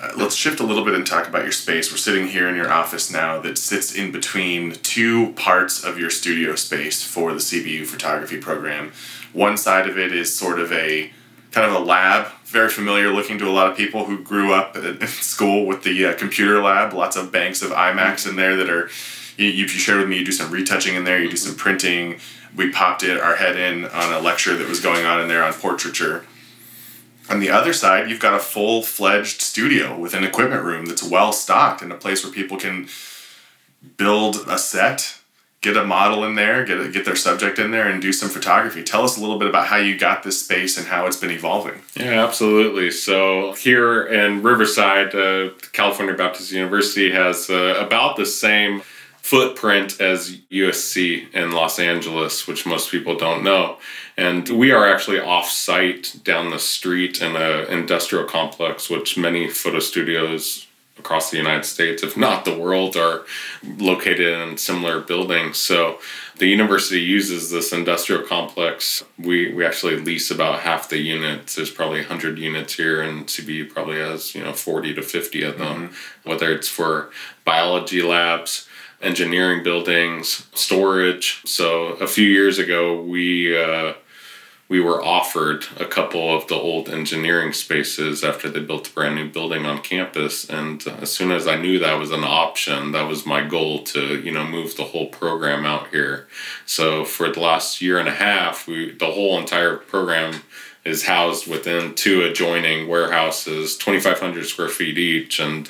Uh, 0.00 0.10
let's 0.16 0.34
shift 0.34 0.58
a 0.58 0.64
little 0.64 0.84
bit 0.84 0.94
and 0.94 1.06
talk 1.06 1.28
about 1.28 1.44
your 1.44 1.52
space. 1.52 1.90
We're 1.90 1.98
sitting 1.98 2.28
here 2.28 2.48
in 2.48 2.56
your 2.56 2.70
office 2.70 3.12
now 3.12 3.40
that 3.40 3.56
sits 3.56 3.94
in 3.94 4.10
between 4.10 4.72
two 4.72 5.32
parts 5.34 5.84
of 5.84 5.98
your 5.98 6.10
studio 6.10 6.56
space 6.56 7.04
for 7.04 7.32
the 7.32 7.38
CBU 7.38 7.86
photography 7.86 8.38
program. 8.38 8.92
One 9.32 9.56
side 9.56 9.88
of 9.88 9.96
it 9.96 10.12
is 10.12 10.34
sort 10.34 10.58
of 10.58 10.72
a 10.72 11.12
kind 11.52 11.70
of 11.70 11.80
a 11.80 11.84
lab, 11.84 12.32
very 12.44 12.68
familiar 12.68 13.12
looking 13.12 13.38
to 13.38 13.46
a 13.46 13.50
lot 13.50 13.70
of 13.70 13.76
people 13.76 14.06
who 14.06 14.18
grew 14.18 14.52
up 14.52 14.76
at 14.76 15.08
school 15.08 15.64
with 15.64 15.84
the 15.84 16.06
uh, 16.06 16.14
computer 16.14 16.60
lab. 16.60 16.92
Lots 16.92 17.16
of 17.16 17.30
banks 17.30 17.62
of 17.62 17.70
iMacs 17.70 18.28
in 18.28 18.36
there 18.36 18.56
that 18.56 18.68
are. 18.68 18.90
You, 19.36 19.46
you 19.46 19.66
shared 19.66 19.98
with 19.98 20.08
me 20.08 20.18
you 20.18 20.24
do 20.24 20.30
some 20.30 20.52
retouching 20.52 20.94
in 20.94 21.02
there, 21.02 21.20
you 21.20 21.28
do 21.28 21.36
some 21.36 21.56
printing. 21.56 22.20
We 22.56 22.70
popped 22.70 23.02
it 23.02 23.20
our 23.20 23.34
head 23.34 23.56
in 23.56 23.84
on 23.86 24.12
a 24.12 24.20
lecture 24.20 24.56
that 24.56 24.68
was 24.68 24.78
going 24.78 25.04
on 25.04 25.20
in 25.20 25.26
there 25.26 25.42
on 25.42 25.52
portraiture. 25.52 26.24
On 27.30 27.40
the 27.40 27.50
other 27.50 27.72
side, 27.72 28.10
you've 28.10 28.20
got 28.20 28.34
a 28.34 28.38
full 28.38 28.82
fledged 28.82 29.40
studio 29.40 29.96
with 29.98 30.14
an 30.14 30.24
equipment 30.24 30.62
room 30.62 30.86
that's 30.86 31.02
well 31.02 31.32
stocked 31.32 31.82
and 31.82 31.90
a 31.92 31.96
place 31.96 32.22
where 32.24 32.32
people 32.32 32.56
can 32.58 32.88
build 33.96 34.44
a 34.48 34.58
set, 34.58 35.18
get 35.62 35.76
a 35.76 35.84
model 35.84 36.24
in 36.24 36.34
there, 36.34 36.64
get 36.64 36.78
a, 36.80 36.88
get 36.88 37.04
their 37.06 37.16
subject 37.16 37.58
in 37.58 37.70
there, 37.70 37.88
and 37.88 38.02
do 38.02 38.12
some 38.12 38.28
photography. 38.28 38.82
Tell 38.82 39.04
us 39.04 39.16
a 39.16 39.20
little 39.20 39.38
bit 39.38 39.48
about 39.48 39.66
how 39.68 39.76
you 39.76 39.96
got 39.98 40.22
this 40.22 40.40
space 40.44 40.76
and 40.76 40.86
how 40.86 41.06
it's 41.06 41.16
been 41.16 41.30
evolving. 41.30 41.80
yeah 41.96 42.24
absolutely 42.24 42.90
so 42.90 43.52
here 43.54 44.04
in 44.04 44.42
riverside 44.42 45.14
uh, 45.14 45.50
california 45.72 46.14
baptist 46.14 46.50
university 46.52 47.10
has 47.12 47.48
uh, 47.48 47.74
about 47.86 48.16
the 48.16 48.26
same 48.26 48.82
footprint 49.22 50.00
as 50.00 50.36
usc 50.52 51.32
in 51.32 51.52
los 51.52 51.78
angeles 51.78 52.46
which 52.46 52.66
most 52.66 52.90
people 52.90 53.16
don't 53.16 53.42
know 53.42 53.78
and 54.16 54.48
we 54.48 54.70
are 54.70 54.86
actually 54.86 55.18
off 55.18 55.50
site 55.50 56.20
down 56.22 56.50
the 56.50 56.58
street 56.58 57.20
in 57.20 57.36
an 57.36 57.66
industrial 57.68 58.24
complex 58.24 58.88
which 58.88 59.16
many 59.16 59.48
photo 59.48 59.78
studios 59.78 60.66
across 60.98 61.30
the 61.30 61.36
United 61.36 61.64
States, 61.64 62.02
if 62.02 62.16
not 62.16 62.44
the 62.44 62.56
world, 62.56 62.96
are 62.96 63.24
located 63.62 64.20
in 64.20 64.56
similar 64.56 65.00
buildings. 65.00 65.58
So 65.58 65.98
the 66.38 66.46
university 66.46 67.00
uses 67.00 67.50
this 67.50 67.72
industrial 67.72 68.22
complex. 68.22 69.02
We, 69.18 69.52
we 69.52 69.66
actually 69.66 69.96
lease 69.96 70.30
about 70.30 70.60
half 70.60 70.88
the 70.88 70.98
units. 70.98 71.56
There's 71.56 71.70
probably 71.70 72.00
100 72.00 72.38
units 72.38 72.74
here, 72.74 73.02
and 73.02 73.26
CBU 73.26 73.70
probably 73.70 73.98
has 73.98 74.34
you 74.34 74.42
know 74.42 74.52
40 74.52 74.94
to 74.94 75.02
50 75.02 75.42
of 75.42 75.58
them, 75.58 75.92
whether 76.22 76.52
it's 76.52 76.68
for 76.68 77.10
biology 77.44 78.02
labs. 78.02 78.68
Engineering 79.02 79.62
buildings, 79.62 80.46
storage. 80.54 81.42
So 81.44 81.88
a 82.00 82.06
few 82.06 82.26
years 82.26 82.58
ago, 82.58 83.02
we 83.02 83.54
uh, 83.54 83.92
we 84.68 84.80
were 84.80 85.02
offered 85.02 85.66
a 85.78 85.84
couple 85.84 86.34
of 86.34 86.46
the 86.48 86.54
old 86.54 86.88
engineering 86.88 87.52
spaces 87.52 88.24
after 88.24 88.48
they 88.48 88.60
built 88.60 88.88
a 88.88 88.92
brand 88.92 89.14
new 89.14 89.28
building 89.28 89.66
on 89.66 89.82
campus. 89.82 90.48
And 90.48 90.86
uh, 90.86 90.96
as 91.02 91.12
soon 91.12 91.30
as 91.30 91.46
i 91.46 91.56
knew 91.56 91.78
that 91.78 91.98
was 91.98 92.10
an 92.10 92.24
option 92.24 92.92
that 92.92 93.08
was 93.08 93.26
my 93.26 93.46
goal 93.46 93.82
to 93.84 94.20
you 94.20 94.32
know 94.32 94.46
move 94.46 94.76
the 94.76 94.84
whole 94.84 95.08
program 95.08 95.66
out 95.66 95.88
here. 95.88 96.26
So 96.64 97.04
for 97.04 97.30
the 97.30 97.40
last 97.40 97.82
year 97.82 97.98
and 97.98 98.08
a 98.08 98.14
half 98.14 98.66
we 98.66 98.92
the 98.92 99.12
whole 99.12 99.38
entire 99.38 99.76
program 99.76 100.42
is 100.84 101.04
housed 101.04 101.46
within 101.46 101.94
two 101.94 102.22
adjoining 102.22 102.88
warehouses 102.88 103.76
2500 103.76 104.46
square 104.46 104.68
feet 104.68 104.98
each. 104.98 105.40
And 105.40 105.68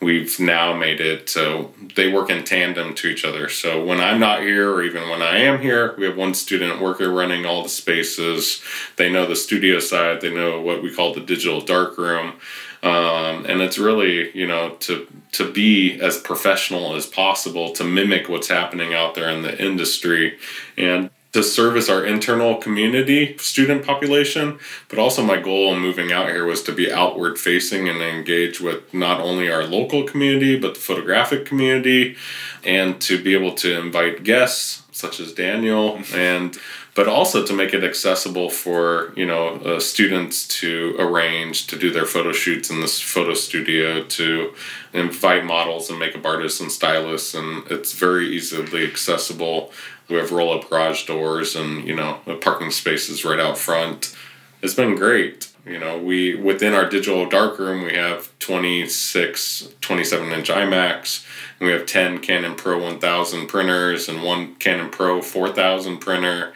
we've 0.00 0.40
now 0.40 0.74
made 0.74 1.00
it 1.00 1.28
so 1.28 1.72
they 1.94 2.10
work 2.10 2.30
in 2.30 2.44
tandem 2.44 2.94
to 2.94 3.08
each 3.08 3.24
other. 3.24 3.48
So 3.48 3.84
when 3.84 4.00
I'm 4.00 4.18
not 4.18 4.40
here, 4.40 4.70
or 4.72 4.82
even 4.82 5.08
when 5.10 5.22
I 5.22 5.38
am 5.38 5.60
here, 5.60 5.94
we 5.96 6.06
have 6.06 6.16
one 6.16 6.34
student 6.34 6.80
worker 6.80 7.10
running 7.10 7.44
all 7.44 7.62
the 7.62 7.68
spaces. 7.68 8.62
They 8.96 9.10
know 9.10 9.26
the 9.26 9.36
studio 9.36 9.78
side, 9.78 10.20
they 10.20 10.32
know 10.32 10.60
what 10.60 10.82
we 10.82 10.94
call 10.94 11.12
the 11.12 11.20
digital 11.20 11.60
dark 11.60 11.98
room. 11.98 12.34
Um, 12.82 13.44
and 13.44 13.60
it's 13.60 13.78
really, 13.78 14.34
you 14.36 14.46
know, 14.46 14.76
to 14.80 15.06
to 15.32 15.52
be 15.52 16.00
as 16.00 16.18
professional 16.18 16.94
as 16.94 17.06
possible 17.06 17.72
to 17.74 17.84
mimic 17.84 18.28
what's 18.28 18.48
happening 18.48 18.94
out 18.94 19.14
there 19.14 19.28
in 19.28 19.42
the 19.42 19.62
industry 19.62 20.38
and 20.78 21.10
to 21.32 21.42
service 21.42 21.88
our 21.88 22.04
internal 22.04 22.56
community 22.56 23.36
student 23.38 23.84
population 23.84 24.58
but 24.88 24.98
also 24.98 25.22
my 25.22 25.40
goal 25.40 25.72
in 25.74 25.80
moving 25.80 26.12
out 26.12 26.28
here 26.28 26.44
was 26.44 26.62
to 26.62 26.72
be 26.72 26.92
outward 26.92 27.38
facing 27.38 27.88
and 27.88 28.00
engage 28.02 28.60
with 28.60 28.92
not 28.92 29.20
only 29.20 29.50
our 29.50 29.64
local 29.64 30.04
community 30.04 30.58
but 30.58 30.74
the 30.74 30.80
photographic 30.80 31.44
community 31.44 32.16
and 32.64 33.00
to 33.00 33.22
be 33.22 33.34
able 33.34 33.54
to 33.54 33.78
invite 33.78 34.24
guests 34.24 34.82
such 34.92 35.20
as 35.20 35.32
daniel 35.32 36.00
and 36.14 36.58
but 36.94 37.06
also 37.06 37.46
to 37.46 37.52
make 37.52 37.72
it 37.72 37.84
accessible 37.84 38.50
for 38.50 39.12
you 39.16 39.24
know 39.24 39.54
uh, 39.60 39.80
students 39.80 40.46
to 40.48 40.94
arrange 40.98 41.66
to 41.66 41.78
do 41.78 41.90
their 41.90 42.06
photo 42.06 42.32
shoots 42.32 42.70
in 42.70 42.80
this 42.80 43.00
photo 43.00 43.34
studio 43.34 44.02
to 44.04 44.52
invite 44.92 45.44
models 45.44 45.88
and 45.88 45.98
makeup 45.98 46.26
artists 46.26 46.60
and 46.60 46.70
stylists 46.70 47.34
and 47.34 47.66
it's 47.70 47.92
very 47.92 48.28
easily 48.28 48.84
accessible 48.84 49.72
we 50.10 50.16
have 50.16 50.32
roll 50.32 50.52
up 50.52 50.68
garage 50.68 51.06
doors 51.06 51.54
and 51.56 51.86
you 51.86 51.94
know 51.94 52.20
the 52.26 52.34
parking 52.34 52.70
spaces 52.70 53.24
right 53.24 53.40
out 53.40 53.56
front. 53.56 54.16
It's 54.62 54.74
been 54.74 54.96
great. 54.96 55.52
You 55.64 55.78
know 55.78 55.98
we 55.98 56.34
within 56.34 56.74
our 56.74 56.88
digital 56.88 57.28
darkroom 57.28 57.84
we 57.84 57.94
have 57.94 58.36
26 58.40 59.68
27 59.80 60.32
inch 60.32 60.48
iMacs 60.48 61.24
and 61.58 61.66
we 61.66 61.72
have 61.72 61.86
10 61.86 62.18
canon 62.20 62.54
pro 62.56 62.82
1000 62.82 63.46
printers 63.46 64.08
and 64.08 64.22
one 64.22 64.56
canon 64.56 64.90
pro 64.90 65.22
4000 65.22 65.98
printer. 65.98 66.52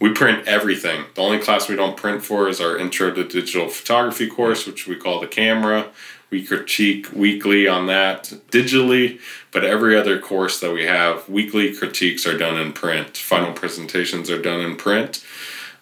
We 0.00 0.12
print 0.12 0.46
everything. 0.46 1.06
The 1.14 1.22
only 1.22 1.38
class 1.38 1.68
we 1.68 1.74
don't 1.74 1.96
print 1.96 2.22
for 2.22 2.48
is 2.48 2.60
our 2.60 2.78
intro 2.78 3.12
to 3.12 3.24
digital 3.24 3.68
photography 3.68 4.28
course 4.28 4.66
which 4.66 4.86
we 4.86 4.96
call 4.96 5.20
the 5.20 5.26
camera 5.26 5.88
we 6.30 6.44
critique 6.44 7.10
weekly 7.12 7.66
on 7.66 7.86
that 7.86 8.24
digitally 8.50 9.20
but 9.50 9.64
every 9.64 9.96
other 9.96 10.18
course 10.18 10.60
that 10.60 10.72
we 10.72 10.84
have 10.84 11.28
weekly 11.28 11.74
critiques 11.74 12.26
are 12.26 12.36
done 12.36 12.58
in 12.58 12.72
print. 12.72 13.16
Final 13.16 13.52
presentations 13.52 14.30
are 14.30 14.40
done 14.40 14.60
in 14.60 14.76
print. 14.76 15.24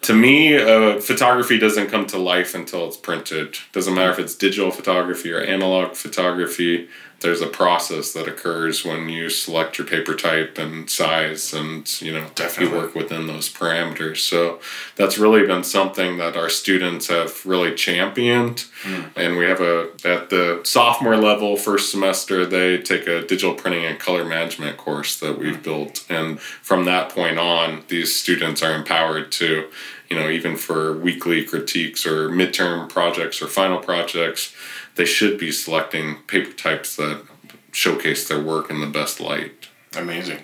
To 0.03 0.13
me 0.13 0.55
uh, 0.57 0.99
photography 0.99 1.57
doesn't 1.57 1.89
come 1.89 2.05
to 2.07 2.17
life 2.17 2.55
until 2.55 2.87
it's 2.87 2.97
printed. 2.97 3.57
Doesn't 3.73 3.93
matter 3.93 4.11
if 4.11 4.19
it's 4.19 4.35
digital 4.35 4.71
photography 4.71 5.31
or 5.31 5.41
analog 5.41 5.95
photography 5.95 6.87
there's 7.19 7.41
a 7.41 7.47
process 7.47 8.13
that 8.13 8.27
occurs 8.27 8.85
when 8.85 9.09
you 9.09 9.29
select 9.29 9.77
your 9.77 9.87
paper 9.87 10.13
type 10.13 10.57
and 10.57 10.89
size 10.89 11.51
and 11.51 12.01
you 12.01 12.11
know 12.11 12.27
Definitely. 12.35 12.75
you 12.75 12.81
work 12.83 12.95
within 12.95 13.25
those 13.25 13.51
parameters. 13.51 14.17
So 14.17 14.59
that's 14.95 15.17
really 15.17 15.45
been 15.45 15.63
something 15.63 16.17
that 16.17 16.37
our 16.37 16.49
students 16.49 17.07
have 17.07 17.43
really 17.45 17.73
championed. 17.73 18.65
Hmm. 18.83 19.01
And 19.15 19.37
we 19.37 19.45
have 19.45 19.61
a 19.61 19.89
at 20.05 20.29
the 20.29 20.61
sophomore 20.63 21.17
level 21.17 21.57
first 21.57 21.91
semester 21.91 22.45
they 22.45 22.77
take 22.77 23.07
a 23.07 23.25
digital 23.25 23.55
printing 23.55 23.85
and 23.85 23.99
color 23.99 24.23
management 24.23 24.77
course 24.77 25.19
that 25.19 25.39
we've 25.39 25.55
hmm. 25.55 25.63
built. 25.63 26.05
And 26.09 26.39
from 26.39 26.85
that 26.85 27.09
point 27.09 27.39
on 27.39 27.83
these 27.87 28.15
students 28.15 28.61
are 28.61 28.75
empowered 28.75 29.31
to 29.33 29.69
you 30.09 30.15
know 30.15 30.29
even 30.29 30.55
for 30.55 30.97
weekly 30.97 31.43
critiques 31.43 32.05
or 32.05 32.29
midterm 32.29 32.87
projects 32.87 33.41
or 33.41 33.47
final 33.47 33.79
projects 33.79 34.53
they 34.97 35.05
should 35.05 35.37
be 35.37 35.51
selecting 35.51 36.17
paper 36.27 36.51
types 36.51 36.95
that 36.97 37.23
showcase 37.71 38.27
their 38.27 38.41
work 38.41 38.69
in 38.69 38.81
the 38.81 38.87
best 38.87 39.19
light 39.19 39.67
Amazing. 39.95 40.39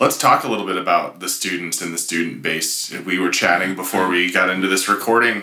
Let's 0.00 0.16
talk 0.16 0.44
a 0.44 0.48
little 0.48 0.64
bit 0.64 0.78
about 0.78 1.20
the 1.20 1.28
students 1.28 1.82
and 1.82 1.92
the 1.92 1.98
student 1.98 2.40
base. 2.40 2.90
We 2.90 3.18
were 3.18 3.30
chatting 3.30 3.74
before 3.74 4.08
we 4.08 4.32
got 4.32 4.48
into 4.48 4.68
this 4.68 4.88
recording, 4.88 5.42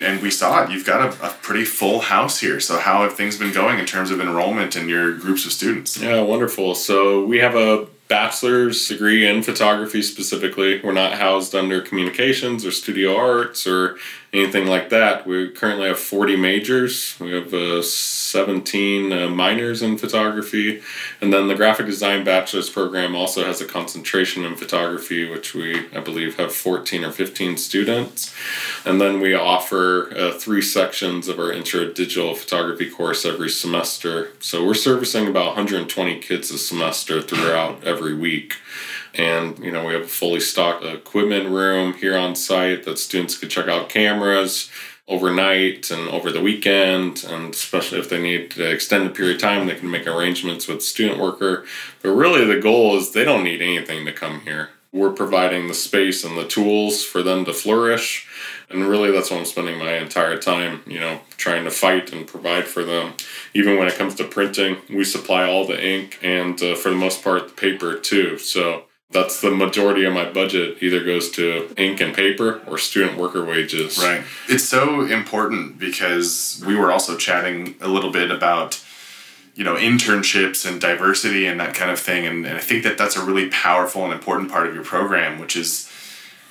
and 0.00 0.22
we 0.22 0.30
saw 0.30 0.64
it. 0.64 0.70
You've 0.70 0.86
got 0.86 1.00
a, 1.00 1.26
a 1.26 1.30
pretty 1.42 1.64
full 1.64 2.00
house 2.00 2.40
here. 2.40 2.58
So, 2.60 2.78
how 2.78 3.02
have 3.02 3.14
things 3.14 3.36
been 3.36 3.52
going 3.52 3.78
in 3.78 3.84
terms 3.84 4.10
of 4.10 4.20
enrollment 4.20 4.76
and 4.76 4.88
your 4.88 5.14
groups 5.14 5.44
of 5.44 5.52
students? 5.52 5.98
Yeah, 5.98 6.22
wonderful. 6.22 6.74
So 6.74 7.24
we 7.24 7.38
have 7.40 7.54
a 7.54 7.86
bachelor's 8.08 8.88
degree 8.88 9.26
in 9.26 9.42
photography 9.42 10.02
specifically. 10.02 10.80
We're 10.80 10.92
not 10.92 11.14
housed 11.14 11.54
under 11.54 11.82
communications 11.82 12.64
or 12.64 12.70
studio 12.70 13.14
arts 13.14 13.66
or 13.66 13.98
anything 14.32 14.66
like 14.66 14.90
that. 14.90 15.26
We 15.26 15.50
currently 15.50 15.88
have 15.88 15.98
40 15.98 16.36
majors. 16.36 17.18
We 17.18 17.32
have 17.32 17.52
uh, 17.52 17.82
17 17.82 19.12
uh, 19.12 19.28
minors 19.28 19.82
in 19.82 19.98
photography. 19.98 20.82
And 21.20 21.32
then 21.32 21.48
the 21.48 21.56
graphic 21.56 21.86
design 21.86 22.22
bachelor's 22.22 22.70
program 22.70 23.16
also 23.16 23.44
has 23.44 23.60
a 23.60 23.66
concentration 23.66 24.44
in 24.44 24.54
photography, 24.54 25.28
which 25.28 25.54
we, 25.54 25.88
I 25.92 26.00
believe, 26.00 26.36
have 26.36 26.54
14 26.54 27.04
or 27.04 27.10
15 27.10 27.56
students. 27.56 28.32
And 28.84 29.00
then 29.00 29.20
we 29.20 29.34
offer 29.34 30.16
uh, 30.16 30.32
three 30.32 30.62
sections 30.62 31.26
of 31.26 31.38
our 31.40 31.52
intro 31.52 31.92
digital 31.92 32.34
photography 32.34 32.88
course 32.88 33.24
every 33.24 33.50
semester. 33.50 34.30
So 34.38 34.64
we're 34.64 34.74
servicing 34.74 35.26
about 35.26 35.56
120 35.56 36.20
kids 36.20 36.50
a 36.52 36.58
semester 36.58 37.20
throughout 37.20 37.82
every 37.84 38.14
week 38.14 38.54
and 39.14 39.58
you 39.58 39.70
know 39.70 39.84
we 39.86 39.92
have 39.94 40.02
a 40.02 40.08
fully 40.08 40.40
stocked 40.40 40.84
equipment 40.84 41.48
room 41.48 41.94
here 41.94 42.16
on 42.16 42.34
site 42.34 42.84
that 42.84 42.98
students 42.98 43.36
could 43.36 43.50
check 43.50 43.68
out 43.68 43.88
cameras 43.88 44.70
overnight 45.10 45.90
and 45.90 46.08
over 46.08 46.30
the 46.30 46.40
weekend. 46.40 47.24
And 47.28 47.52
especially 47.52 47.98
if 47.98 48.08
they 48.08 48.22
need 48.22 48.52
to 48.52 48.70
extend 48.70 49.14
period 49.14 49.36
of 49.36 49.42
time 49.42 49.66
they 49.66 49.74
can 49.74 49.90
make 49.90 50.06
arrangements 50.06 50.68
with 50.68 50.82
student 50.82 51.20
worker. 51.20 51.66
But 52.00 52.10
really 52.10 52.44
the 52.44 52.60
goal 52.60 52.96
is 52.96 53.12
they 53.12 53.24
don't 53.24 53.44
need 53.44 53.60
anything 53.60 54.06
to 54.06 54.12
come 54.12 54.40
here. 54.42 54.70
We're 54.92 55.12
providing 55.12 55.68
the 55.68 55.74
space 55.74 56.24
and 56.24 56.36
the 56.36 56.46
tools 56.46 57.04
for 57.04 57.22
them 57.22 57.44
to 57.44 57.52
flourish. 57.52 58.28
And 58.70 58.86
really 58.86 59.10
that's 59.10 59.30
what 59.30 59.40
i'm 59.40 59.46
spending 59.46 59.80
my 59.80 59.94
entire 59.94 60.38
time 60.38 60.82
you 60.86 61.00
know 61.00 61.20
trying 61.36 61.64
to 61.64 61.72
fight 61.72 62.12
and 62.12 62.26
provide 62.26 62.66
for 62.66 62.84
them. 62.84 63.14
Even 63.52 63.78
when 63.78 63.88
it 63.88 63.96
comes 63.96 64.14
to 64.16 64.24
printing 64.24 64.76
we 64.88 65.02
supply 65.02 65.44
all 65.44 65.66
the 65.66 65.84
ink 65.84 66.20
and 66.22 66.62
uh, 66.62 66.76
for 66.76 66.90
the 66.90 66.96
most 66.96 67.24
part 67.24 67.48
the 67.48 67.54
paper 67.54 67.96
too. 67.96 68.38
So 68.38 68.84
that's 69.12 69.40
the 69.40 69.50
majority 69.50 70.04
of 70.04 70.12
my 70.12 70.30
budget 70.30 70.80
either 70.82 71.02
goes 71.02 71.30
to 71.32 71.72
ink 71.76 72.00
and 72.00 72.14
paper 72.14 72.60
or 72.66 72.78
student 72.78 73.18
worker 73.18 73.44
wages. 73.44 73.98
Right. 73.98 74.22
It's 74.48 74.64
so 74.64 75.02
important 75.02 75.78
because 75.78 76.62
we 76.64 76.76
were 76.76 76.92
also 76.92 77.16
chatting 77.16 77.74
a 77.80 77.88
little 77.88 78.12
bit 78.12 78.30
about 78.30 78.82
you 79.54 79.64
know 79.64 79.74
internships 79.74 80.68
and 80.68 80.80
diversity 80.80 81.46
and 81.46 81.58
that 81.58 81.74
kind 81.74 81.90
of 81.90 81.98
thing 81.98 82.24
and, 82.24 82.46
and 82.46 82.56
I 82.56 82.60
think 82.60 82.84
that 82.84 82.96
that's 82.96 83.16
a 83.16 83.24
really 83.24 83.50
powerful 83.50 84.04
and 84.04 84.12
important 84.12 84.50
part 84.50 84.68
of 84.68 84.74
your 84.74 84.84
program 84.84 85.40
which 85.40 85.56
is 85.56 85.90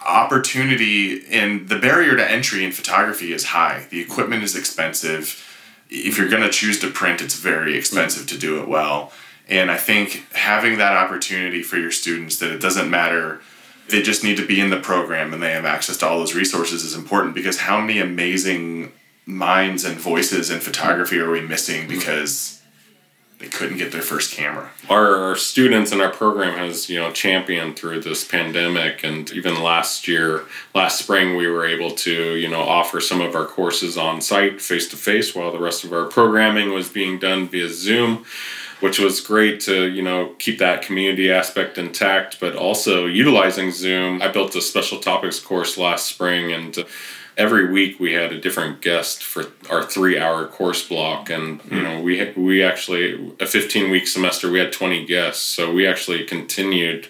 opportunity 0.05 1.25
and 1.27 1.69
the 1.69 1.79
barrier 1.79 2.17
to 2.17 2.31
entry 2.31 2.63
in 2.63 2.71
photography 2.71 3.31
is 3.31 3.45
high. 3.45 3.87
The 3.89 3.99
equipment 3.99 4.43
is 4.43 4.55
expensive. 4.55 5.45
If 5.89 6.17
you're 6.17 6.29
going 6.29 6.43
to 6.43 6.49
choose 6.49 6.77
to 6.81 6.91
print 6.91 7.21
it's 7.21 7.35
very 7.35 7.77
expensive 7.77 8.27
to 8.27 8.37
do 8.37 8.61
it 8.61 8.67
well 8.67 9.13
and 9.49 9.71
I 9.71 9.77
think 9.77 10.31
having 10.33 10.77
that 10.77 10.93
opportunity 10.93 11.63
for 11.63 11.77
your 11.77 11.91
students 11.91 12.37
that 12.37 12.51
it 12.51 12.61
doesn't 12.61 12.89
matter, 12.89 13.41
they 13.89 14.01
just 14.01 14.23
need 14.23 14.37
to 14.37 14.45
be 14.45 14.61
in 14.61 14.69
the 14.69 14.79
program 14.79 15.33
and 15.33 15.41
they 15.41 15.51
have 15.51 15.65
access 15.65 15.97
to 15.97 16.07
all 16.07 16.19
those 16.19 16.35
resources 16.35 16.83
is 16.83 16.95
important 16.95 17.33
because 17.33 17.61
how 17.61 17.81
many 17.81 17.99
amazing 17.99 18.91
minds 19.25 19.83
and 19.83 19.97
voices 19.97 20.51
in 20.51 20.59
photography 20.59 21.19
are 21.19 21.31
we 21.31 21.41
missing 21.41 21.81
mm-hmm. 21.81 21.97
because 21.97 22.61
they 23.39 23.47
couldn't 23.47 23.77
get 23.77 23.93
their 23.93 24.01
first 24.01 24.33
camera. 24.33 24.69
Our, 24.89 25.15
our, 25.15 25.35
students 25.37 25.93
in 25.93 26.01
our 26.01 26.11
program 26.11 26.57
has 26.57 26.89
you 26.89 26.99
know 26.99 27.09
championed 27.11 27.77
through 27.79 28.01
this 28.01 28.25
pandemic, 28.25 29.01
and 29.05 29.31
even 29.31 29.63
last 29.63 30.09
year, 30.09 30.43
last 30.75 30.99
spring, 30.99 31.37
we 31.37 31.47
were 31.47 31.65
able 31.65 31.91
to 31.91 32.35
you 32.35 32.49
know 32.49 32.59
offer 32.59 32.99
some 32.99 33.21
of 33.21 33.35
our 33.35 33.45
courses 33.45 33.97
on 33.97 34.19
site, 34.19 34.61
face 34.61 34.89
to 34.89 34.97
face, 34.97 35.33
while 35.33 35.53
the 35.53 35.59
rest 35.59 35.85
of 35.85 35.93
our 35.93 36.03
programming 36.03 36.73
was 36.73 36.89
being 36.89 37.17
done 37.17 37.47
via 37.47 37.69
Zoom 37.69 38.25
which 38.79 38.99
was 38.99 39.21
great 39.21 39.59
to 39.61 39.89
you 39.89 40.01
know 40.01 40.33
keep 40.39 40.59
that 40.59 40.81
community 40.81 41.31
aspect 41.31 41.77
intact 41.77 42.39
but 42.39 42.55
also 42.55 43.05
utilizing 43.05 43.71
zoom. 43.71 44.21
I 44.21 44.27
built 44.29 44.55
a 44.55 44.61
special 44.61 44.99
topics 44.99 45.39
course 45.39 45.77
last 45.77 46.05
spring 46.05 46.51
and 46.51 46.85
every 47.39 47.71
week 47.71 47.99
we 47.99 48.13
had 48.13 48.33
a 48.33 48.39
different 48.39 48.81
guest 48.81 49.23
for 49.23 49.45
our 49.69 49.81
three 49.81 50.19
hour 50.19 50.45
course 50.45 50.87
block. 50.87 51.29
And 51.29 51.63
you 51.63 51.79
hmm. 51.79 51.83
know 51.83 52.01
we 52.01 52.31
we 52.35 52.61
actually 52.61 53.33
a 53.39 53.47
15 53.47 53.89
week 53.89 54.07
semester 54.07 54.51
we 54.51 54.59
had 54.59 54.71
20 54.71 55.05
guests. 55.05 55.43
So 55.43 55.73
we 55.73 55.87
actually 55.87 56.25
continued 56.25 57.07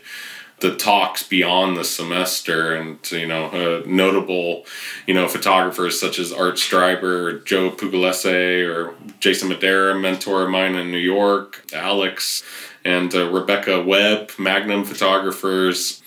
the 0.62 0.76
talks 0.76 1.24
beyond 1.24 1.78
the 1.78 1.84
semester 1.84 2.76
and 2.76 3.12
you 3.12 3.28
know 3.28 3.46
uh, 3.46 3.84
notable 3.86 4.66
you 5.08 5.14
know 5.14 5.28
photographers 5.28 6.00
such 6.00 6.20
as 6.20 6.32
art 6.32 6.56
streiber 6.56 7.44
joe 7.46 7.70
pugliese 7.70 8.68
or 8.68 8.94
jason 9.20 9.50
madara 9.50 10.00
mentor 10.00 10.44
of 10.44 10.50
mine 10.50 10.76
in 10.76 10.92
new 10.92 10.98
york 10.98 11.66
alex 11.74 12.44
and 12.84 13.14
uh, 13.16 13.30
rebecca 13.32 13.82
webb 13.84 14.32
magnum 14.38 14.84
photographers 14.84 16.02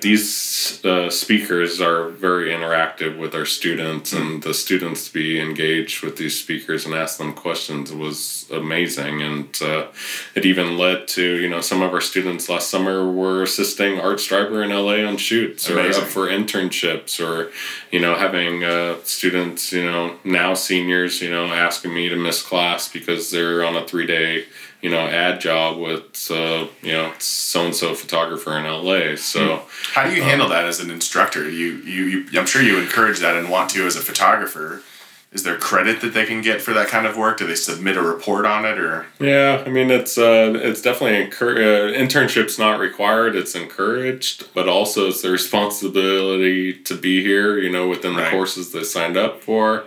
these 0.00 0.84
uh, 0.84 1.10
speakers 1.10 1.80
are 1.80 2.08
very 2.08 2.50
interactive 2.50 3.18
with 3.18 3.34
our 3.34 3.44
students, 3.44 4.12
and 4.12 4.42
the 4.42 4.54
students 4.54 5.06
to 5.06 5.14
be 5.14 5.40
engaged 5.40 6.02
with 6.02 6.16
these 6.16 6.38
speakers 6.38 6.84
and 6.84 6.94
ask 6.94 7.18
them 7.18 7.32
questions 7.34 7.92
was 7.92 8.46
amazing. 8.50 9.22
And 9.22 9.56
uh, 9.62 9.88
it 10.34 10.44
even 10.44 10.78
led 10.78 11.08
to 11.08 11.40
you 11.40 11.48
know 11.48 11.60
some 11.60 11.82
of 11.82 11.92
our 11.92 12.00
students 12.00 12.48
last 12.48 12.70
summer 12.70 13.10
were 13.10 13.42
assisting 13.42 14.00
Art 14.00 14.18
Streiber 14.18 14.64
in 14.64 14.70
LA 14.70 15.08
on 15.08 15.18
shoots 15.18 15.68
amazing. 15.68 16.02
or 16.02 16.06
for 16.06 16.26
internships, 16.26 17.24
or 17.24 17.52
you 17.90 18.00
know 18.00 18.14
having 18.16 18.64
uh, 18.64 18.96
students 19.04 19.72
you 19.72 19.84
know 19.84 20.16
now 20.24 20.54
seniors 20.54 21.20
you 21.20 21.30
know 21.30 21.46
asking 21.46 21.94
me 21.94 22.08
to 22.08 22.16
miss 22.16 22.42
class 22.42 22.90
because 22.90 23.30
they're 23.30 23.64
on 23.64 23.76
a 23.76 23.86
three 23.86 24.06
day 24.06 24.46
you 24.82 24.90
know 24.90 25.06
ad 25.06 25.40
job 25.40 25.78
with 25.78 26.30
uh, 26.30 26.66
you 26.82 26.92
know 26.92 27.12
so 27.18 27.64
and 27.64 27.74
so 27.74 27.94
photographer 27.94 28.58
in 28.58 28.64
LA. 28.64 29.16
So 29.16 29.56
hmm. 29.56 29.68
how 29.94 30.04
do 30.04 30.14
you 30.14 30.22
handle 30.22 30.46
um, 30.46 30.52
that 30.52 30.66
as 30.66 30.80
an 30.80 30.90
instructor? 30.90 31.48
You, 31.48 31.76
you 31.78 32.04
you 32.04 32.38
I'm 32.38 32.46
sure 32.46 32.60
you 32.60 32.78
encourage 32.78 33.20
that 33.20 33.36
and 33.36 33.48
want 33.48 33.70
to 33.70 33.86
as 33.86 33.96
a 33.96 34.00
photographer. 34.00 34.82
Is 35.30 35.44
there 35.44 35.56
credit 35.56 36.02
that 36.02 36.12
they 36.12 36.26
can 36.26 36.42
get 36.42 36.60
for 36.60 36.74
that 36.74 36.88
kind 36.88 37.06
of 37.06 37.16
work? 37.16 37.38
Do 37.38 37.46
they 37.46 37.54
submit 37.54 37.96
a 37.96 38.02
report 38.02 38.44
on 38.44 38.66
it 38.66 38.78
or? 38.78 39.06
Yeah, 39.18 39.62
I 39.64 39.70
mean 39.70 39.90
it's 39.90 40.18
uh, 40.18 40.52
it's 40.56 40.82
definitely 40.82 41.22
encouraged. 41.22 41.60
Uh, 41.60 41.98
internship's 41.98 42.58
not 42.58 42.80
required; 42.80 43.34
it's 43.36 43.54
encouraged, 43.54 44.52
but 44.52 44.68
also 44.68 45.08
it's 45.08 45.22
the 45.22 45.30
responsibility 45.30 46.74
to 46.74 46.94
be 46.96 47.22
here. 47.22 47.56
You 47.56 47.70
know, 47.70 47.88
within 47.88 48.14
the 48.14 48.22
right. 48.22 48.30
courses 48.30 48.72
they 48.72 48.82
signed 48.82 49.16
up 49.16 49.42
for 49.42 49.84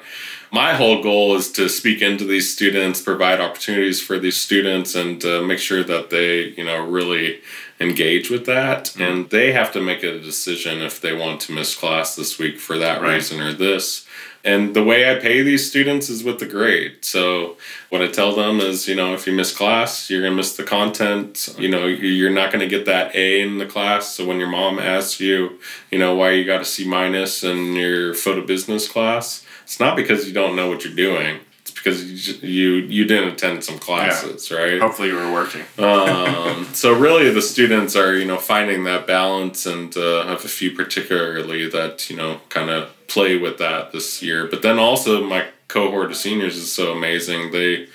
my 0.55 0.73
whole 0.73 1.03
goal 1.03 1.35
is 1.35 1.51
to 1.51 1.67
speak 1.67 2.01
into 2.01 2.23
these 2.23 2.53
students, 2.53 3.01
provide 3.01 3.41
opportunities 3.41 4.01
for 4.01 4.17
these 4.17 4.37
students, 4.37 4.95
and 4.95 5.23
uh, 5.25 5.41
make 5.41 5.59
sure 5.59 5.83
that 5.83 6.09
they, 6.11 6.45
you 6.51 6.63
know, 6.63 6.81
really 6.81 7.41
engage 7.81 8.29
with 8.29 8.45
that. 8.45 8.85
Mm-hmm. 8.85 9.01
And 9.01 9.29
they 9.31 9.51
have 9.51 9.73
to 9.73 9.81
make 9.81 10.01
a 10.01 10.17
decision 10.17 10.81
if 10.81 11.01
they 11.01 11.13
want 11.13 11.41
to 11.41 11.51
miss 11.51 11.75
class 11.75 12.15
this 12.15 12.39
week 12.39 12.57
for 12.57 12.77
that 12.77 13.01
right. 13.01 13.15
reason 13.15 13.41
or 13.41 13.51
this. 13.51 14.07
And 14.45 14.73
the 14.75 14.83
way 14.83 15.11
I 15.11 15.19
pay 15.19 15.41
these 15.41 15.67
students 15.67 16.07
is 16.09 16.23
with 16.23 16.39
the 16.39 16.45
grade. 16.45 17.03
So 17.03 17.57
what 17.89 18.03
I 18.03 18.07
tell 18.07 18.33
them 18.33 18.59
is, 18.59 18.87
you 18.87 18.95
know, 18.95 19.13
if 19.13 19.27
you 19.27 19.33
miss 19.33 19.53
class, 19.53 20.09
you're 20.09 20.21
gonna 20.21 20.35
miss 20.35 20.55
the 20.55 20.63
content. 20.63 21.53
You 21.57 21.67
know, 21.67 21.85
you're 21.87 22.29
not 22.29 22.51
gonna 22.51 22.67
get 22.67 22.85
that 22.85 23.13
A 23.13 23.41
in 23.41 23.57
the 23.57 23.65
class. 23.65 24.13
So 24.13 24.25
when 24.25 24.37
your 24.37 24.47
mom 24.47 24.79
asks 24.79 25.19
you, 25.19 25.59
you 25.91 25.99
know, 25.99 26.15
why 26.15 26.31
you 26.31 26.45
got 26.45 26.61
a 26.61 26.65
C 26.65 26.87
minus 26.87 27.43
in 27.43 27.73
your 27.73 28.13
photo 28.13 28.45
business 28.45 28.87
class, 28.87 29.44
it's 29.65 29.79
not 29.79 29.95
because 29.95 30.27
you 30.27 30.33
don't 30.33 30.55
know 30.55 30.69
what 30.69 30.85
you're 30.85 30.95
doing. 30.95 31.39
It's 31.61 31.71
because 31.71 32.43
you 32.43 32.49
you, 32.49 32.85
you 32.85 33.05
didn't 33.05 33.33
attend 33.33 33.63
some 33.63 33.79
classes, 33.79 34.49
yeah. 34.49 34.57
right? 34.57 34.79
Hopefully, 34.79 35.07
you 35.07 35.15
were 35.15 35.33
working. 35.33 35.63
um, 35.79 36.65
so 36.73 36.93
really, 36.93 37.31
the 37.31 37.41
students 37.41 37.95
are 37.95 38.15
you 38.15 38.25
know 38.25 38.37
finding 38.37 38.83
that 38.83 39.07
balance, 39.07 39.65
and 39.65 39.97
uh, 39.97 40.27
have 40.27 40.45
a 40.45 40.47
few 40.47 40.71
particularly 40.71 41.67
that 41.67 42.09
you 42.09 42.15
know 42.15 42.41
kind 42.49 42.69
of 42.69 42.91
play 43.07 43.37
with 43.37 43.57
that 43.57 43.91
this 43.91 44.21
year. 44.21 44.45
But 44.45 44.61
then 44.61 44.77
also 44.77 45.23
my 45.23 45.47
cohort 45.67 46.11
of 46.11 46.17
seniors 46.17 46.55
is 46.55 46.71
so 46.71 46.91
amazing. 46.91 47.51
They 47.51 47.87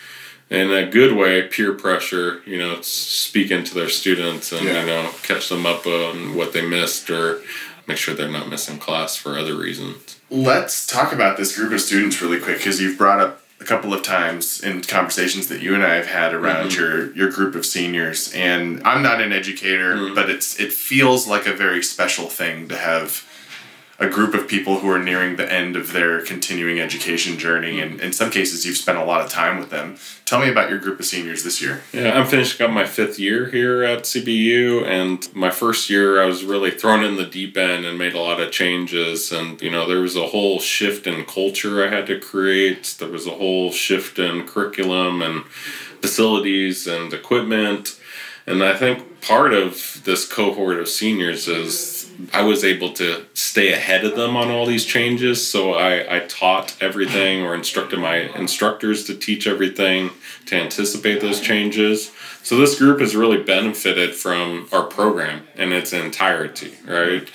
in 0.50 0.72
a 0.72 0.84
good 0.84 1.16
way, 1.16 1.42
peer 1.42 1.72
pressure, 1.72 2.42
you 2.44 2.58
know, 2.58 2.80
speak 2.80 3.52
into 3.52 3.72
their 3.72 3.88
students 3.88 4.50
and, 4.50 4.66
yeah. 4.66 4.80
you 4.80 4.86
know, 4.86 5.10
catch 5.22 5.48
them 5.48 5.64
up 5.64 5.86
on 5.86 6.34
what 6.34 6.52
they 6.52 6.66
missed 6.66 7.08
or 7.08 7.40
make 7.86 7.96
sure 7.96 8.14
they're 8.14 8.28
not 8.28 8.48
missing 8.48 8.76
class 8.78 9.14
for 9.14 9.38
other 9.38 9.54
reasons. 9.54 10.19
Let's 10.30 10.86
talk 10.86 11.12
about 11.12 11.36
this 11.36 11.56
group 11.56 11.72
of 11.72 11.80
students 11.80 12.22
really 12.22 12.38
quick 12.38 12.58
because 12.58 12.80
you've 12.80 12.96
brought 12.96 13.20
up 13.20 13.42
a 13.60 13.64
couple 13.64 13.92
of 13.92 14.02
times 14.02 14.62
in 14.62 14.80
conversations 14.80 15.48
that 15.48 15.60
you 15.60 15.74
and 15.74 15.84
I 15.84 15.94
have 15.94 16.06
had 16.06 16.32
around 16.32 16.70
mm-hmm. 16.70 16.80
your 16.80 17.12
your 17.14 17.30
group 17.30 17.54
of 17.54 17.66
seniors 17.66 18.32
and 18.32 18.80
I'm 18.86 19.02
not 19.02 19.20
an 19.20 19.32
educator 19.32 19.96
mm-hmm. 19.96 20.14
but 20.14 20.30
it's 20.30 20.58
it 20.58 20.72
feels 20.72 21.26
like 21.26 21.46
a 21.46 21.52
very 21.52 21.82
special 21.82 22.26
thing 22.28 22.68
to 22.68 22.76
have 22.76 23.26
a 24.00 24.08
group 24.08 24.32
of 24.32 24.48
people 24.48 24.80
who 24.80 24.90
are 24.90 24.98
nearing 24.98 25.36
the 25.36 25.52
end 25.52 25.76
of 25.76 25.92
their 25.92 26.24
continuing 26.24 26.80
education 26.80 27.38
journey 27.38 27.80
and 27.80 28.00
in 28.00 28.12
some 28.14 28.30
cases 28.30 28.64
you've 28.64 28.78
spent 28.78 28.96
a 28.96 29.04
lot 29.04 29.20
of 29.20 29.30
time 29.30 29.58
with 29.58 29.68
them. 29.68 29.96
Tell 30.24 30.40
me 30.40 30.48
about 30.48 30.70
your 30.70 30.78
group 30.78 30.98
of 30.98 31.04
seniors 31.04 31.44
this 31.44 31.60
year. 31.60 31.82
Yeah 31.92 32.18
i'm 32.18 32.26
finishing 32.26 32.64
up 32.64 32.72
my 32.72 32.86
fifth 32.86 33.18
year 33.18 33.50
here 33.50 33.82
at 33.84 34.04
cbu 34.04 34.84
and 34.86 35.28
my 35.34 35.50
first 35.50 35.90
year 35.90 36.20
i 36.22 36.24
was 36.24 36.44
really 36.44 36.70
thrown 36.70 37.04
in 37.04 37.16
the 37.16 37.26
deep 37.26 37.56
end 37.56 37.84
and 37.84 37.98
made 37.98 38.14
a 38.14 38.20
lot 38.20 38.40
of 38.40 38.50
changes 38.50 39.30
and 39.32 39.60
you 39.60 39.70
know 39.70 39.86
there 39.86 40.00
was 40.00 40.16
a 40.16 40.28
whole 40.28 40.58
shift 40.60 41.06
in 41.06 41.24
culture 41.26 41.86
i 41.86 41.90
had 41.90 42.06
to 42.06 42.18
create. 42.18 42.96
There 42.98 43.08
was 43.08 43.26
a 43.26 43.32
whole 43.32 43.70
shift 43.70 44.18
in 44.18 44.46
curriculum 44.46 45.20
and 45.20 45.44
facilities 46.00 46.86
and 46.86 47.12
equipment 47.12 47.98
And 48.46 48.64
I 48.64 48.74
think 48.74 49.20
part 49.20 49.52
of 49.52 50.00
this 50.04 50.26
cohort 50.26 50.78
of 50.78 50.88
seniors 50.88 51.46
is 51.46 51.99
I 52.32 52.42
was 52.42 52.64
able 52.64 52.92
to 52.94 53.26
stay 53.34 53.72
ahead 53.72 54.04
of 54.04 54.16
them 54.16 54.36
on 54.36 54.50
all 54.50 54.66
these 54.66 54.84
changes. 54.84 55.46
So 55.46 55.74
I, 55.74 56.16
I 56.16 56.20
taught 56.20 56.76
everything 56.80 57.42
or 57.42 57.54
instructed 57.54 57.98
my 57.98 58.16
instructors 58.36 59.04
to 59.04 59.14
teach 59.14 59.46
everything 59.46 60.10
to 60.46 60.56
anticipate 60.56 61.20
those 61.20 61.40
changes. 61.40 62.12
So 62.42 62.56
this 62.56 62.78
group 62.78 63.00
has 63.00 63.14
really 63.14 63.42
benefited 63.42 64.14
from 64.14 64.68
our 64.72 64.84
program 64.84 65.46
in 65.56 65.72
its 65.72 65.92
entirety, 65.92 66.74
right? 66.86 67.28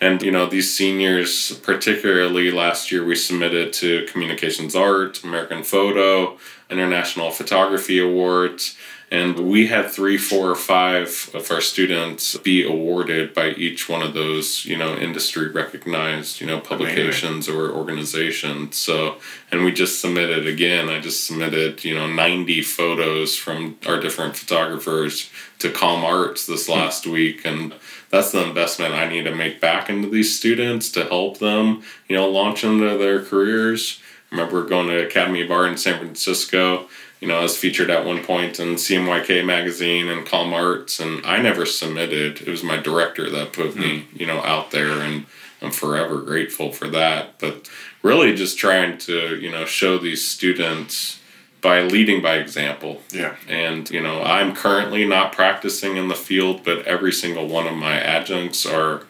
And 0.00 0.22
you 0.22 0.30
know, 0.30 0.46
these 0.46 0.74
seniors, 0.74 1.52
particularly 1.58 2.50
last 2.50 2.90
year, 2.90 3.04
we 3.04 3.16
submitted 3.16 3.72
to 3.74 4.06
Communication 4.06 4.68
Arts, 4.76 5.24
American 5.24 5.62
Photo, 5.62 6.38
International 6.70 7.30
Photography 7.30 7.98
Awards 7.98 8.76
and 9.10 9.38
we 9.48 9.68
had 9.68 9.90
three, 9.90 10.18
four, 10.18 10.50
or 10.50 10.54
five 10.54 11.30
of 11.32 11.50
our 11.50 11.62
students 11.62 12.36
be 12.36 12.62
awarded 12.62 13.32
by 13.32 13.50
each 13.50 13.88
one 13.88 14.02
of 14.02 14.12
those, 14.12 14.66
you 14.66 14.76
know, 14.76 14.96
industry 14.96 15.48
recognized, 15.48 16.42
you 16.42 16.46
know, 16.46 16.60
publications 16.60 17.48
Amazing. 17.48 17.54
or 17.54 17.70
organizations. 17.70 18.76
So, 18.76 19.16
and 19.50 19.64
we 19.64 19.72
just 19.72 20.02
submitted 20.02 20.46
again, 20.46 20.90
I 20.90 21.00
just 21.00 21.26
submitted, 21.26 21.84
you 21.84 21.94
know, 21.94 22.06
90 22.06 22.60
photos 22.60 23.34
from 23.34 23.78
our 23.86 23.98
different 23.98 24.36
photographers 24.36 25.30
to 25.60 25.70
Comm 25.70 26.02
Arts 26.02 26.46
this 26.46 26.66
hmm. 26.66 26.72
last 26.72 27.06
week. 27.06 27.46
And 27.46 27.74
that's 28.10 28.32
the 28.32 28.46
investment 28.46 28.92
I 28.92 29.08
need 29.08 29.24
to 29.24 29.34
make 29.34 29.58
back 29.58 29.88
into 29.88 30.10
these 30.10 30.36
students 30.36 30.92
to 30.92 31.04
help 31.04 31.38
them, 31.38 31.82
you 32.08 32.16
know, 32.16 32.28
launch 32.28 32.62
into 32.62 32.98
their 32.98 33.24
careers. 33.24 34.00
I 34.30 34.34
remember 34.34 34.66
going 34.66 34.88
to 34.88 35.06
Academy 35.06 35.40
of 35.40 35.50
Art 35.50 35.70
in 35.70 35.78
San 35.78 35.98
Francisco 35.98 36.88
you 37.20 37.26
know, 37.28 37.38
I 37.38 37.42
was 37.42 37.56
featured 37.56 37.90
at 37.90 38.04
one 38.04 38.22
point 38.22 38.60
in 38.60 38.74
CMYK 38.74 39.44
magazine 39.44 40.08
and 40.08 40.26
Comm 40.26 40.52
Arts, 40.52 41.00
and 41.00 41.24
I 41.26 41.40
never 41.40 41.66
submitted. 41.66 42.40
It 42.40 42.48
was 42.48 42.62
my 42.62 42.76
director 42.76 43.28
that 43.30 43.52
put 43.52 43.70
mm-hmm. 43.72 43.80
me, 43.80 44.08
you 44.14 44.26
know, 44.26 44.40
out 44.40 44.70
there, 44.70 45.00
and 45.00 45.26
I'm 45.60 45.72
forever 45.72 46.20
grateful 46.20 46.72
for 46.72 46.88
that. 46.88 47.38
But 47.38 47.68
really, 48.02 48.34
just 48.34 48.58
trying 48.58 48.98
to, 48.98 49.36
you 49.36 49.50
know, 49.50 49.64
show 49.64 49.98
these 49.98 50.28
students 50.28 51.20
by 51.60 51.80
leading 51.80 52.22
by 52.22 52.36
example. 52.36 53.02
Yeah. 53.10 53.34
And, 53.48 53.90
you 53.90 54.00
know, 54.00 54.22
I'm 54.22 54.54
currently 54.54 55.04
not 55.04 55.32
practicing 55.32 55.96
in 55.96 56.08
the 56.08 56.14
field, 56.14 56.62
but 56.64 56.84
every 56.86 57.12
single 57.12 57.48
one 57.48 57.66
of 57.66 57.74
my 57.74 57.98
adjuncts 57.98 58.64
are, 58.64 59.02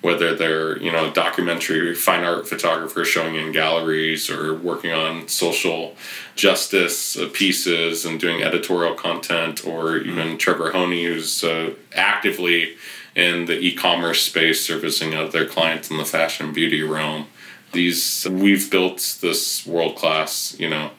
whether 0.00 0.34
they're, 0.34 0.78
you 0.78 0.90
know, 0.90 1.12
documentary 1.12 1.94
fine 1.94 2.24
art 2.24 2.48
photographers 2.48 3.06
showing 3.06 3.36
in 3.36 3.52
galleries 3.52 4.28
or 4.28 4.54
working 4.54 4.90
on 4.90 5.28
social 5.28 5.94
justice 6.34 7.16
uh, 7.16 7.28
pieces 7.32 8.04
and 8.04 8.18
doing 8.18 8.42
editorial 8.42 8.94
content, 8.94 9.64
or 9.64 9.98
even 9.98 10.28
mm-hmm. 10.28 10.36
Trevor 10.38 10.72
Honey, 10.72 11.04
who's 11.04 11.44
uh, 11.44 11.74
actively 11.94 12.74
in 13.14 13.44
the 13.44 13.58
e 13.58 13.74
commerce 13.74 14.22
space 14.22 14.64
servicing 14.64 15.14
other 15.14 15.46
clients 15.46 15.90
in 15.90 15.98
the 15.98 16.04
fashion 16.04 16.52
beauty 16.52 16.82
realm. 16.82 17.26
These, 17.72 18.28
we've 18.28 18.70
built 18.70 19.18
this 19.22 19.66
world 19.66 19.96
class, 19.96 20.54
you 20.58 20.68
know, 20.68 20.90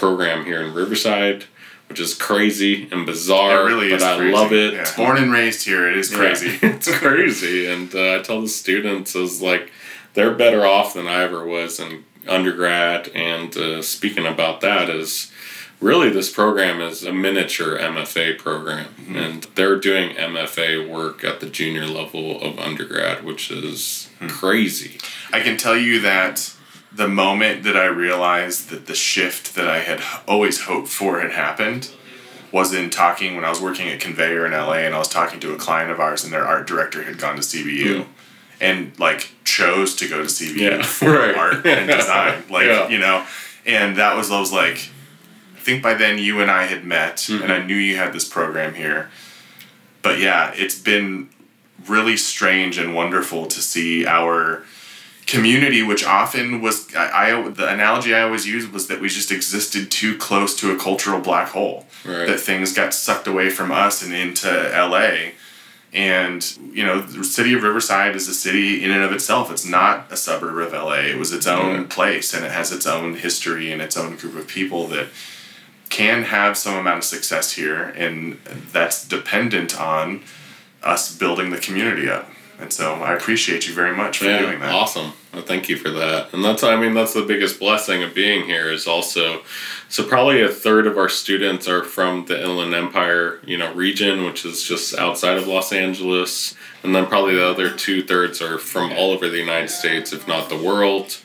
program 0.00 0.46
here 0.46 0.62
in 0.62 0.72
Riverside, 0.72 1.44
which 1.88 2.00
is 2.00 2.14
crazy 2.14 2.88
and 2.90 3.04
bizarre. 3.04 3.68
It 3.68 3.72
really 3.72 3.90
but 3.90 4.02
I 4.02 4.16
crazy. 4.16 4.32
love 4.32 4.52
it. 4.52 4.72
Yeah. 4.72 4.96
Born 4.96 5.18
and 5.18 5.30
raised 5.30 5.66
here, 5.66 5.88
it 5.88 5.96
is 5.98 6.12
crazy. 6.12 6.48
Yeah, 6.48 6.58
it's 6.74 6.90
crazy, 6.98 7.66
and 7.66 7.94
uh, 7.94 8.16
I 8.16 8.22
tell 8.22 8.40
the 8.40 8.48
students 8.48 9.14
is 9.14 9.42
like 9.42 9.70
they're 10.14 10.34
better 10.34 10.64
off 10.64 10.94
than 10.94 11.06
I 11.06 11.22
ever 11.22 11.44
was 11.44 11.78
in 11.78 12.04
undergrad. 12.26 13.08
And 13.08 13.54
uh, 13.56 13.82
speaking 13.82 14.26
about 14.26 14.62
that 14.62 14.88
is 14.88 15.30
really 15.80 16.08
this 16.08 16.30
program 16.30 16.80
is 16.80 17.04
a 17.04 17.12
miniature 17.12 17.78
MFA 17.78 18.38
program, 18.38 18.86
mm-hmm. 18.86 19.16
and 19.16 19.42
they're 19.54 19.78
doing 19.78 20.16
MFA 20.16 20.88
work 20.88 21.24
at 21.24 21.40
the 21.40 21.50
junior 21.50 21.86
level 21.86 22.40
of 22.40 22.58
undergrad, 22.58 23.22
which 23.22 23.50
is 23.50 24.08
mm-hmm. 24.18 24.28
crazy. 24.28 24.98
I 25.30 25.40
can 25.40 25.58
tell 25.58 25.76
you 25.76 26.00
that 26.00 26.54
the 26.92 27.08
moment 27.08 27.62
that 27.64 27.76
I 27.76 27.86
realized 27.86 28.70
that 28.70 28.86
the 28.86 28.94
shift 28.94 29.54
that 29.54 29.68
I 29.68 29.80
had 29.80 30.02
always 30.26 30.62
hoped 30.62 30.88
for 30.88 31.20
had 31.20 31.32
happened 31.32 31.90
was 32.52 32.74
in 32.74 32.90
talking 32.90 33.36
when 33.36 33.44
I 33.44 33.50
was 33.50 33.60
working 33.60 33.88
at 33.88 34.00
Conveyor 34.00 34.44
in 34.44 34.52
LA 34.52 34.78
and 34.78 34.94
I 34.94 34.98
was 34.98 35.08
talking 35.08 35.38
to 35.40 35.52
a 35.54 35.56
client 35.56 35.90
of 35.90 36.00
ours 36.00 36.24
and 36.24 36.32
their 36.32 36.44
art 36.44 36.66
director 36.66 37.02
had 37.04 37.18
gone 37.18 37.36
to 37.36 37.42
CBU 37.42 38.02
mm. 38.02 38.06
and 38.60 38.98
like 38.98 39.32
chose 39.44 39.94
to 39.96 40.08
go 40.08 40.18
to 40.18 40.28
CBU 40.28 40.58
yeah, 40.58 40.82
for 40.84 41.12
right. 41.12 41.36
art 41.36 41.64
and 41.64 41.88
design. 41.90 42.42
Like, 42.50 42.66
yeah. 42.66 42.88
you 42.88 42.98
know, 42.98 43.24
and 43.64 43.96
that 43.96 44.16
was, 44.16 44.32
I 44.32 44.40
was 44.40 44.52
like, 44.52 44.90
I 45.54 45.60
think 45.60 45.82
by 45.82 45.94
then 45.94 46.18
you 46.18 46.40
and 46.40 46.50
I 46.50 46.64
had 46.64 46.84
met 46.84 47.18
mm-hmm. 47.18 47.42
and 47.42 47.52
I 47.52 47.64
knew 47.64 47.76
you 47.76 47.96
had 47.96 48.12
this 48.12 48.28
program 48.28 48.74
here. 48.74 49.10
But 50.02 50.18
yeah, 50.18 50.52
it's 50.56 50.78
been 50.78 51.28
really 51.86 52.16
strange 52.16 52.78
and 52.78 52.94
wonderful 52.94 53.46
to 53.46 53.60
see 53.60 54.06
our 54.06 54.64
community, 55.30 55.82
which 55.82 56.04
often 56.04 56.60
was 56.60 56.92
I, 56.94 57.30
I, 57.30 57.48
the 57.50 57.72
analogy 57.72 58.14
I 58.14 58.22
always 58.22 58.46
used 58.46 58.72
was 58.72 58.88
that 58.88 59.00
we 59.00 59.08
just 59.08 59.30
existed 59.30 59.90
too 59.90 60.18
close 60.18 60.54
to 60.56 60.72
a 60.72 60.78
cultural 60.78 61.20
black 61.20 61.48
hole. 61.48 61.86
Right. 62.04 62.26
That 62.26 62.40
things 62.40 62.72
got 62.72 62.92
sucked 62.92 63.26
away 63.26 63.50
from 63.50 63.70
us 63.70 64.02
and 64.02 64.12
into 64.12 64.48
LA. 64.48 65.32
And 65.92 66.44
you 66.72 66.84
know, 66.84 67.00
the 67.00 67.24
city 67.24 67.54
of 67.54 67.62
Riverside 67.62 68.16
is 68.16 68.28
a 68.28 68.34
city 68.34 68.84
in 68.84 68.90
and 68.90 69.02
of 69.02 69.12
itself. 69.12 69.50
It's 69.50 69.66
not 69.66 70.10
a 70.10 70.16
suburb 70.16 70.58
of 70.58 70.72
LA. 70.72 71.00
It 71.10 71.18
was 71.18 71.32
its 71.32 71.46
own 71.46 71.88
place, 71.88 72.34
and 72.34 72.44
it 72.44 72.52
has 72.52 72.72
its 72.72 72.86
own 72.86 73.14
history 73.14 73.72
and 73.72 73.82
its 73.82 73.96
own 73.96 74.16
group 74.16 74.36
of 74.36 74.46
people 74.46 74.86
that 74.88 75.08
can 75.88 76.22
have 76.22 76.56
some 76.56 76.76
amount 76.76 76.98
of 76.98 77.04
success 77.04 77.52
here, 77.52 77.92
and 77.96 78.38
that's 78.72 79.06
dependent 79.06 79.78
on 79.78 80.22
us 80.82 81.16
building 81.16 81.50
the 81.50 81.58
community 81.58 82.08
up. 82.08 82.29
And 82.60 82.70
so 82.72 82.94
I 82.94 83.14
appreciate 83.14 83.66
you 83.66 83.74
very 83.74 83.96
much 83.96 84.18
for 84.18 84.26
yeah, 84.26 84.38
doing 84.38 84.60
that. 84.60 84.72
Awesome. 84.72 85.14
Well, 85.32 85.42
thank 85.42 85.68
you 85.68 85.76
for 85.76 85.90
that. 85.90 86.34
And 86.34 86.44
that's, 86.44 86.62
I 86.62 86.76
mean, 86.76 86.92
that's 86.92 87.14
the 87.14 87.22
biggest 87.22 87.58
blessing 87.58 88.02
of 88.02 88.14
being 88.14 88.44
here 88.44 88.70
is 88.70 88.86
also, 88.86 89.42
so 89.88 90.04
probably 90.04 90.42
a 90.42 90.48
third 90.48 90.86
of 90.86 90.98
our 90.98 91.08
students 91.08 91.66
are 91.68 91.82
from 91.82 92.26
the 92.26 92.42
Inland 92.42 92.74
Empire, 92.74 93.40
you 93.46 93.56
know, 93.56 93.72
region, 93.72 94.24
which 94.24 94.44
is 94.44 94.62
just 94.62 94.94
outside 94.98 95.38
of 95.38 95.46
Los 95.46 95.72
Angeles. 95.72 96.54
And 96.82 96.94
then 96.94 97.06
probably 97.06 97.36
the 97.36 97.48
other 97.48 97.70
two 97.70 98.02
thirds 98.02 98.42
are 98.42 98.58
from 98.58 98.92
all 98.92 99.12
over 99.12 99.28
the 99.28 99.38
United 99.38 99.70
States, 99.70 100.12
if 100.12 100.28
not 100.28 100.48
the 100.50 100.56
world. 100.58 101.16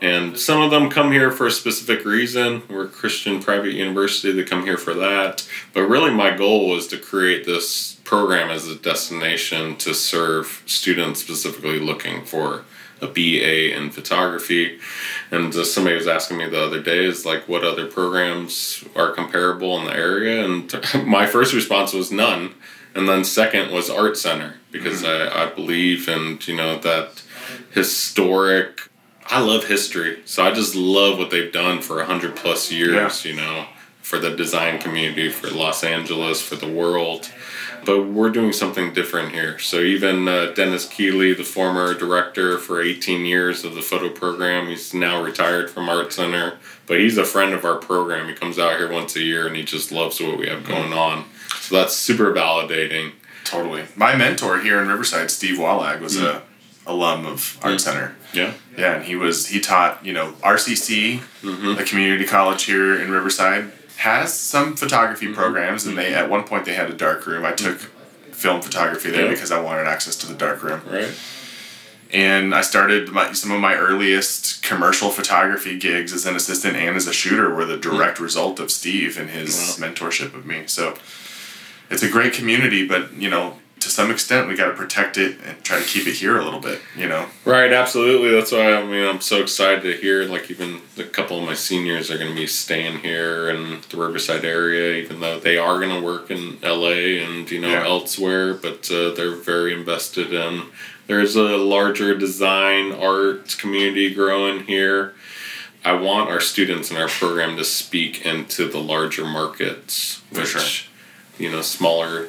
And 0.00 0.38
some 0.38 0.60
of 0.60 0.70
them 0.70 0.90
come 0.90 1.12
here 1.12 1.30
for 1.30 1.46
a 1.46 1.50
specific 1.50 2.04
reason. 2.04 2.62
We're 2.68 2.86
a 2.86 2.88
Christian 2.88 3.40
private 3.40 3.72
university, 3.72 4.32
they 4.32 4.44
come 4.44 4.64
here 4.64 4.76
for 4.76 4.94
that. 4.94 5.48
But 5.72 5.82
really, 5.82 6.10
my 6.10 6.36
goal 6.36 6.68
was 6.68 6.86
to 6.88 6.98
create 6.98 7.46
this 7.46 7.94
program 8.04 8.50
as 8.50 8.68
a 8.68 8.76
destination 8.76 9.76
to 9.76 9.94
serve 9.94 10.62
students 10.66 11.20
specifically 11.20 11.78
looking 11.78 12.24
for 12.24 12.64
a 13.00 13.06
BA 13.06 13.76
in 13.76 13.90
photography. 13.90 14.78
And 15.30 15.54
uh, 15.54 15.64
somebody 15.64 15.96
was 15.96 16.06
asking 16.06 16.38
me 16.38 16.48
the 16.48 16.62
other 16.62 16.82
day, 16.82 17.04
is 17.04 17.24
like, 17.24 17.48
what 17.48 17.64
other 17.64 17.86
programs 17.86 18.84
are 18.94 19.12
comparable 19.12 19.78
in 19.78 19.86
the 19.86 19.96
area? 19.96 20.44
And 20.44 20.72
my 21.06 21.26
first 21.26 21.54
response 21.54 21.92
was 21.92 22.10
none. 22.10 22.54
And 22.94 23.08
then 23.08 23.24
second 23.24 23.72
was 23.72 23.90
Art 23.90 24.16
Center, 24.16 24.54
because 24.70 25.02
mm-hmm. 25.02 25.36
I, 25.36 25.44
I 25.44 25.54
believe 25.54 26.08
in, 26.08 26.38
you 26.42 26.56
know, 26.56 26.78
that 26.78 27.22
historic 27.72 28.88
I 29.34 29.40
love 29.40 29.64
history, 29.64 30.20
so 30.26 30.44
I 30.44 30.52
just 30.52 30.76
love 30.76 31.18
what 31.18 31.30
they've 31.30 31.52
done 31.52 31.80
for 31.80 32.00
a 32.00 32.06
hundred 32.06 32.36
plus 32.36 32.70
years. 32.70 33.24
Yeah. 33.24 33.32
You 33.32 33.36
know, 33.36 33.66
for 34.00 34.20
the 34.20 34.30
design 34.30 34.78
community, 34.78 35.28
for 35.28 35.50
Los 35.50 35.82
Angeles, 35.82 36.40
for 36.40 36.54
the 36.54 36.70
world. 36.70 37.32
But 37.84 38.04
we're 38.04 38.30
doing 38.30 38.52
something 38.52 38.92
different 38.92 39.32
here. 39.32 39.58
So 39.58 39.80
even 39.80 40.28
uh, 40.28 40.52
Dennis 40.52 40.86
Keeley, 40.86 41.34
the 41.34 41.42
former 41.42 41.94
director 41.94 42.58
for 42.58 42.80
18 42.80 43.24
years 43.24 43.64
of 43.64 43.74
the 43.74 43.82
photo 43.82 44.08
program, 44.08 44.68
he's 44.68 44.94
now 44.94 45.20
retired 45.20 45.68
from 45.68 45.88
Art 45.88 46.12
Center. 46.12 46.56
But 46.86 47.00
he's 47.00 47.18
a 47.18 47.24
friend 47.24 47.54
of 47.54 47.64
our 47.64 47.78
program. 47.78 48.28
He 48.28 48.34
comes 48.34 48.56
out 48.56 48.78
here 48.78 48.92
once 48.92 49.16
a 49.16 49.20
year, 49.20 49.48
and 49.48 49.56
he 49.56 49.64
just 49.64 49.90
loves 49.90 50.20
what 50.20 50.38
we 50.38 50.46
have 50.46 50.64
going 50.64 50.92
on. 50.92 51.24
So 51.58 51.74
that's 51.74 51.96
super 51.96 52.32
validating. 52.32 53.14
Totally. 53.42 53.82
My 53.96 54.14
mentor 54.14 54.60
here 54.60 54.80
in 54.80 54.86
Riverside, 54.86 55.32
Steve 55.32 55.58
Wallag, 55.58 56.00
was 56.00 56.18
mm. 56.18 56.36
a 56.36 56.42
alum 56.86 57.26
of 57.26 57.58
Art. 57.62 57.80
Center. 57.80 58.16
Yeah. 58.32 58.52
Yeah, 58.76 58.96
and 58.96 59.04
he 59.04 59.16
was 59.16 59.48
he 59.48 59.60
taught 59.60 60.04
you 60.04 60.12
know 60.12 60.32
RCC, 60.42 61.18
mm-hmm. 61.18 61.80
a 61.80 61.84
community 61.84 62.24
college 62.24 62.64
here 62.64 63.00
in 63.00 63.10
Riverside, 63.10 63.72
has 63.96 64.38
some 64.38 64.76
photography 64.76 65.26
mm-hmm. 65.26 65.34
programs, 65.34 65.86
and 65.86 65.96
they 65.96 66.14
at 66.14 66.28
one 66.28 66.44
point 66.44 66.64
they 66.64 66.74
had 66.74 66.90
a 66.90 66.94
dark 66.94 67.26
room. 67.26 67.44
I 67.44 67.52
took 67.52 67.78
film 68.32 68.60
photography 68.60 69.10
there 69.10 69.24
yeah. 69.24 69.30
because 69.30 69.50
I 69.50 69.60
wanted 69.60 69.86
access 69.86 70.16
to 70.16 70.26
the 70.26 70.34
dark 70.34 70.62
room. 70.62 70.82
Right. 70.90 71.14
And 72.12 72.54
I 72.54 72.60
started 72.60 73.10
my, 73.10 73.32
some 73.32 73.50
of 73.50 73.60
my 73.60 73.74
earliest 73.74 74.62
commercial 74.62 75.10
photography 75.10 75.78
gigs 75.78 76.12
as 76.12 76.26
an 76.26 76.36
assistant 76.36 76.76
and 76.76 76.94
as 76.94 77.08
a 77.08 77.12
shooter 77.12 77.52
were 77.52 77.64
the 77.64 77.76
direct 77.76 78.16
mm-hmm. 78.16 78.24
result 78.24 78.60
of 78.60 78.70
Steve 78.70 79.18
and 79.18 79.30
his 79.30 79.78
wow. 79.80 79.88
mentorship 79.88 80.34
of 80.34 80.46
me. 80.46 80.64
So 80.66 80.96
it's 81.90 82.02
a 82.02 82.08
great 82.08 82.32
community, 82.32 82.86
but 82.86 83.14
you 83.14 83.30
know 83.30 83.58
to 83.84 83.90
some 83.90 84.10
extent 84.10 84.48
we 84.48 84.56
got 84.56 84.66
to 84.66 84.74
protect 84.74 85.16
it 85.16 85.38
and 85.44 85.62
try 85.62 85.78
to 85.78 85.84
keep 85.84 86.06
it 86.06 86.14
here 86.14 86.38
a 86.38 86.44
little 86.44 86.60
bit. 86.60 86.80
You 86.96 87.06
know. 87.08 87.26
Right, 87.44 87.72
absolutely. 87.72 88.30
That's 88.32 88.50
why 88.52 88.74
I 88.74 88.82
mean 88.84 89.06
I'm 89.06 89.20
so 89.20 89.40
excited 89.42 89.82
to 89.82 89.92
hear. 90.00 90.24
Like 90.24 90.50
even 90.50 90.80
a 90.98 91.04
couple 91.04 91.38
of 91.38 91.44
my 91.44 91.54
seniors 91.54 92.10
are 92.10 92.18
going 92.18 92.30
to 92.30 92.36
be 92.36 92.46
staying 92.46 92.98
here 93.00 93.48
in 93.50 93.80
the 93.88 93.96
Riverside 93.96 94.44
area, 94.44 94.96
even 95.02 95.20
though 95.20 95.38
they 95.38 95.56
are 95.56 95.78
going 95.78 95.94
to 95.94 96.04
work 96.04 96.30
in 96.30 96.58
L.A. 96.62 97.22
and 97.24 97.50
you 97.50 97.60
know 97.60 97.68
Yeah. 97.70 97.84
elsewhere. 97.84 98.54
But 98.54 98.90
uh, 98.90 99.10
they're 99.14 99.36
very 99.36 99.72
invested 99.72 100.32
in. 100.32 100.62
There's 101.06 101.36
a 101.36 101.56
larger 101.58 102.16
design 102.16 102.92
art 102.92 103.56
community 103.58 104.12
growing 104.14 104.64
here. 104.64 105.14
I 105.84 105.92
want 105.92 106.30
our 106.30 106.40
students 106.40 106.90
in 106.90 106.96
our 106.96 107.08
program 107.08 107.58
to 107.58 107.64
speak 107.64 108.24
into 108.24 108.66
the 108.66 108.78
larger 108.78 109.26
markets, 109.26 110.22
For 110.32 110.40
which 110.40 110.48
sure. 110.48 110.90
you 111.38 111.50
know 111.52 111.60
smaller 111.60 112.28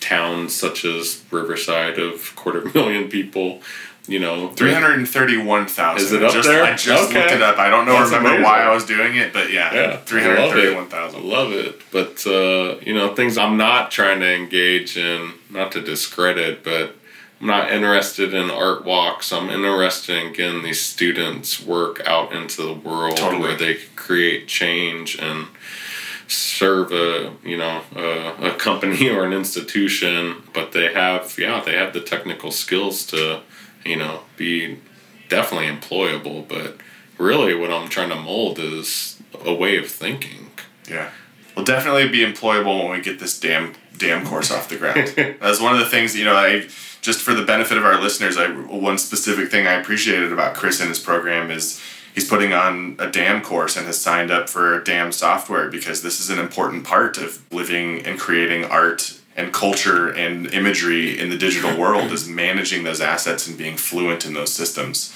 towns 0.00 0.54
such 0.54 0.84
as 0.84 1.22
Riverside 1.30 1.98
of 1.98 2.34
quarter 2.36 2.64
million 2.74 3.08
people. 3.08 3.62
You 4.08 4.18
know, 4.18 4.48
Three 4.48 4.72
hundred 4.72 4.94
and 4.98 5.08
thirty-one 5.08 5.66
thousand. 5.66 6.04
Is 6.06 6.12
it 6.12 6.24
up 6.24 6.32
just, 6.32 6.48
there? 6.48 6.64
I 6.64 6.74
just 6.74 7.10
Okay. 7.10 7.20
looked 7.20 7.32
it 7.32 7.42
up. 7.42 7.58
I 7.58 7.68
don't 7.70 7.84
know 7.86 7.92
That's 7.92 8.06
remember 8.06 8.30
amazing. 8.30 8.44
why 8.44 8.62
I 8.62 8.74
was 8.74 8.84
doing 8.84 9.14
it, 9.14 9.32
but 9.32 9.52
yeah, 9.52 9.72
Yeah, 9.72 9.96
three 9.98 10.22
hundred 10.22 10.38
I 10.38 10.46
love 10.46 10.56
it. 10.56 10.60
thirty-one 10.62 10.84
I 10.84 10.88
thousand. 10.88 11.24
love 11.28 11.52
it, 11.52 11.80
but 11.92 12.26
uh, 12.26 12.76
you 12.84 12.92
know, 12.94 13.14
things 13.14 13.38
I'm 13.38 13.56
not 13.56 13.92
trying 13.92 14.18
to 14.20 14.34
engage 14.34 14.96
in, 14.96 15.34
not 15.48 15.70
to 15.72 15.80
discredit, 15.80 16.64
but 16.64 16.96
I'm 17.40 17.46
not 17.46 17.70
interested 17.70 18.34
in 18.34 18.50
art 18.50 18.84
walks. 18.84 19.32
I'm 19.32 19.48
interested 19.48 20.16
in 20.16 20.32
getting 20.32 20.62
these 20.64 20.80
students 20.80 21.60
work 21.64 22.02
out 22.04 22.32
into 22.32 22.62
the 22.62 22.74
world 22.74 23.18
Totally. 23.18 23.42
where 23.42 23.56
they 23.56 23.74
create 23.94 24.48
change 24.48 25.16
and 25.20 25.46
serve 26.30 26.92
a 26.92 27.32
you 27.44 27.56
know 27.56 27.82
a, 27.94 28.48
a 28.48 28.54
company 28.54 29.08
or 29.14 29.24
an 29.24 29.32
institution, 29.32 30.42
but 30.52 30.72
they 30.72 30.92
have 30.92 31.36
yeah 31.38 31.62
they 31.64 31.74
have 31.74 31.92
the 31.92 32.00
technical 32.00 32.50
skills 32.50 33.06
to 33.06 33.40
you 33.84 33.96
know 33.96 34.20
be 34.36 34.78
definitely 35.28 35.68
employable, 35.68 36.46
but 36.46 36.76
really 37.18 37.54
what 37.54 37.70
I'm 37.70 37.88
trying 37.88 38.10
to 38.10 38.16
mold 38.16 38.58
is 38.58 39.20
a 39.44 39.54
way 39.54 39.76
of 39.76 39.86
thinking. 39.88 40.50
Yeah. 40.88 41.10
We'll 41.54 41.64
definitely 41.64 42.08
be 42.08 42.24
employable 42.24 42.84
when 42.84 42.92
we 42.92 43.02
get 43.02 43.18
this 43.18 43.38
damn 43.38 43.74
damn 43.96 44.26
course 44.26 44.50
off 44.50 44.68
the 44.68 44.76
ground. 44.76 45.12
That's 45.40 45.60
one 45.60 45.74
of 45.74 45.80
the 45.80 45.86
things 45.86 46.16
you 46.16 46.24
know. 46.24 46.34
I 46.34 46.68
just 47.00 47.20
for 47.20 47.34
the 47.34 47.44
benefit 47.44 47.76
of 47.78 47.84
our 47.84 48.00
listeners, 48.00 48.36
I 48.36 48.48
one 48.48 48.98
specific 48.98 49.50
thing 49.50 49.66
I 49.66 49.74
appreciated 49.74 50.32
about 50.32 50.54
Chris 50.54 50.80
and 50.80 50.88
his 50.88 50.98
program 50.98 51.50
is 51.50 51.80
he's 52.14 52.28
putting 52.28 52.52
on 52.52 52.96
a 52.98 53.10
DAM 53.10 53.42
course 53.42 53.76
and 53.76 53.86
has 53.86 54.00
signed 54.00 54.30
up 54.30 54.48
for 54.48 54.80
DAM 54.80 55.12
software 55.12 55.68
because 55.70 56.02
this 56.02 56.20
is 56.20 56.30
an 56.30 56.38
important 56.38 56.84
part 56.84 57.18
of 57.18 57.42
living 57.52 58.04
and 58.06 58.18
creating 58.18 58.64
art 58.64 59.20
and 59.36 59.52
culture 59.52 60.08
and 60.08 60.52
imagery 60.52 61.18
in 61.18 61.30
the 61.30 61.38
digital 61.38 61.76
world 61.80 62.12
is 62.12 62.28
managing 62.28 62.84
those 62.84 63.00
assets 63.00 63.46
and 63.46 63.56
being 63.56 63.76
fluent 63.76 64.26
in 64.26 64.34
those 64.34 64.52
systems. 64.52 65.14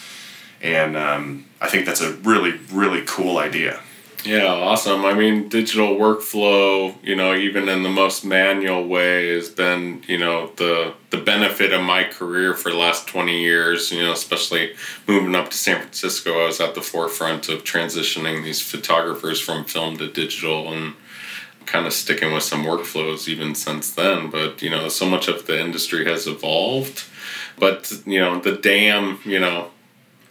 And 0.63 0.97
um, 0.97 1.47
I 1.61 1.69
think 1.69 1.85
that's 1.85 2.01
a 2.01 2.13
really, 2.13 2.53
really 2.73 3.03
cool 3.07 3.39
idea. 3.39 3.81
Yeah, 4.25 4.47
awesome. 4.47 5.05
I 5.05 5.13
mean, 5.13 5.51
digital 5.51 5.97
workflow, 5.97 6.95
you 7.03 7.15
know, 7.15 7.35
even 7.35 7.69
in 7.69 7.83
the 7.83 7.91
most 7.91 8.25
manual 8.25 8.87
way, 8.87 9.35
has 9.35 9.51
been, 9.51 10.03
you 10.09 10.17
know, 10.17 10.51
the 10.57 10.95
the 11.11 11.19
benefit 11.19 11.75
of 11.75 11.83
my 11.83 12.05
career 12.05 12.55
for 12.55 12.71
the 12.71 12.79
last 12.79 13.07
twenty 13.07 13.43
years. 13.43 13.93
You 13.93 14.01
know, 14.03 14.13
especially 14.13 14.75
moving 15.07 15.35
up 15.35 15.51
to 15.51 15.57
San 15.59 15.77
Francisco, 15.81 16.43
I 16.43 16.47
was 16.47 16.59
at 16.61 16.75
the 16.75 16.81
forefront 16.81 17.51
of 17.51 17.65
transitioning 17.65 18.43
these 18.43 18.63
photographers 18.63 19.41
from 19.43 19.65
film 19.67 19.99
to 19.99 20.11
digital, 20.11 20.73
and 20.73 20.95
kind 21.67 21.87
of 21.87 21.93
sticking 21.93 22.33
with 22.33 22.43
some 22.45 22.65
workflows 22.65 23.29
even 23.29 23.55
since 23.55 23.91
then. 23.93 24.31
But 24.31 24.63
you 24.63 24.71
know, 24.71 24.89
so 24.89 25.07
much 25.07 25.29
of 25.29 25.47
the 25.47 25.61
industry 25.61 26.07
has 26.07 26.27
evolved. 26.27 27.05
But 27.59 27.93
you 28.07 28.21
know, 28.21 28.41
the 28.41 28.53
DAM, 28.53 29.21
you 29.25 29.39
know, 29.41 29.71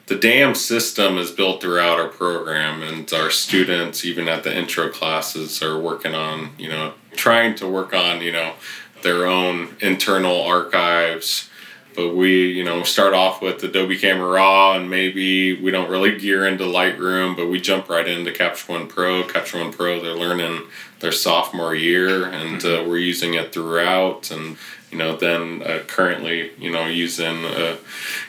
the 0.07 0.15
DAM 0.15 0.55
system 0.55 1.17
is 1.17 1.31
built 1.31 1.61
throughout 1.61 1.99
our 1.99 2.09
program, 2.09 2.83
and 2.83 3.11
our 3.13 3.29
students, 3.29 4.03
even 4.03 4.27
at 4.27 4.43
the 4.43 4.55
intro 4.55 4.89
classes, 4.89 5.61
are 5.63 5.79
working 5.79 6.13
on, 6.13 6.51
you 6.57 6.69
know, 6.69 6.93
trying 7.13 7.55
to 7.55 7.67
work 7.67 7.93
on, 7.93 8.21
you 8.21 8.31
know, 8.31 8.53
their 9.01 9.25
own 9.25 9.75
internal 9.79 10.41
archives. 10.41 11.49
But 11.95 12.15
we, 12.15 12.51
you 12.51 12.63
know, 12.63 12.83
start 12.83 13.13
off 13.13 13.41
with 13.41 13.63
Adobe 13.63 13.97
Camera 13.97 14.27
Raw, 14.29 14.73
and 14.73 14.89
maybe 14.89 15.53
we 15.61 15.71
don't 15.71 15.89
really 15.89 16.17
gear 16.17 16.45
into 16.45 16.63
Lightroom, 16.63 17.35
but 17.35 17.47
we 17.47 17.59
jump 17.59 17.89
right 17.89 18.07
into 18.07 18.31
Capture 18.31 18.71
One 18.71 18.87
Pro. 18.87 19.23
Capture 19.23 19.59
One 19.59 19.71
Pro, 19.71 20.01
they're 20.01 20.13
learning 20.13 20.63
their 20.99 21.11
sophomore 21.11 21.75
year, 21.75 22.25
and 22.25 22.63
uh, 22.63 22.83
we're 22.87 22.97
using 22.97 23.33
it 23.33 23.53
throughout. 23.53 24.31
And 24.31 24.57
you 24.93 24.99
know, 24.99 25.17
then 25.17 25.63
uh, 25.63 25.79
currently, 25.87 26.51
you 26.59 26.71
know, 26.71 26.85
using 26.85 27.45
uh, 27.45 27.77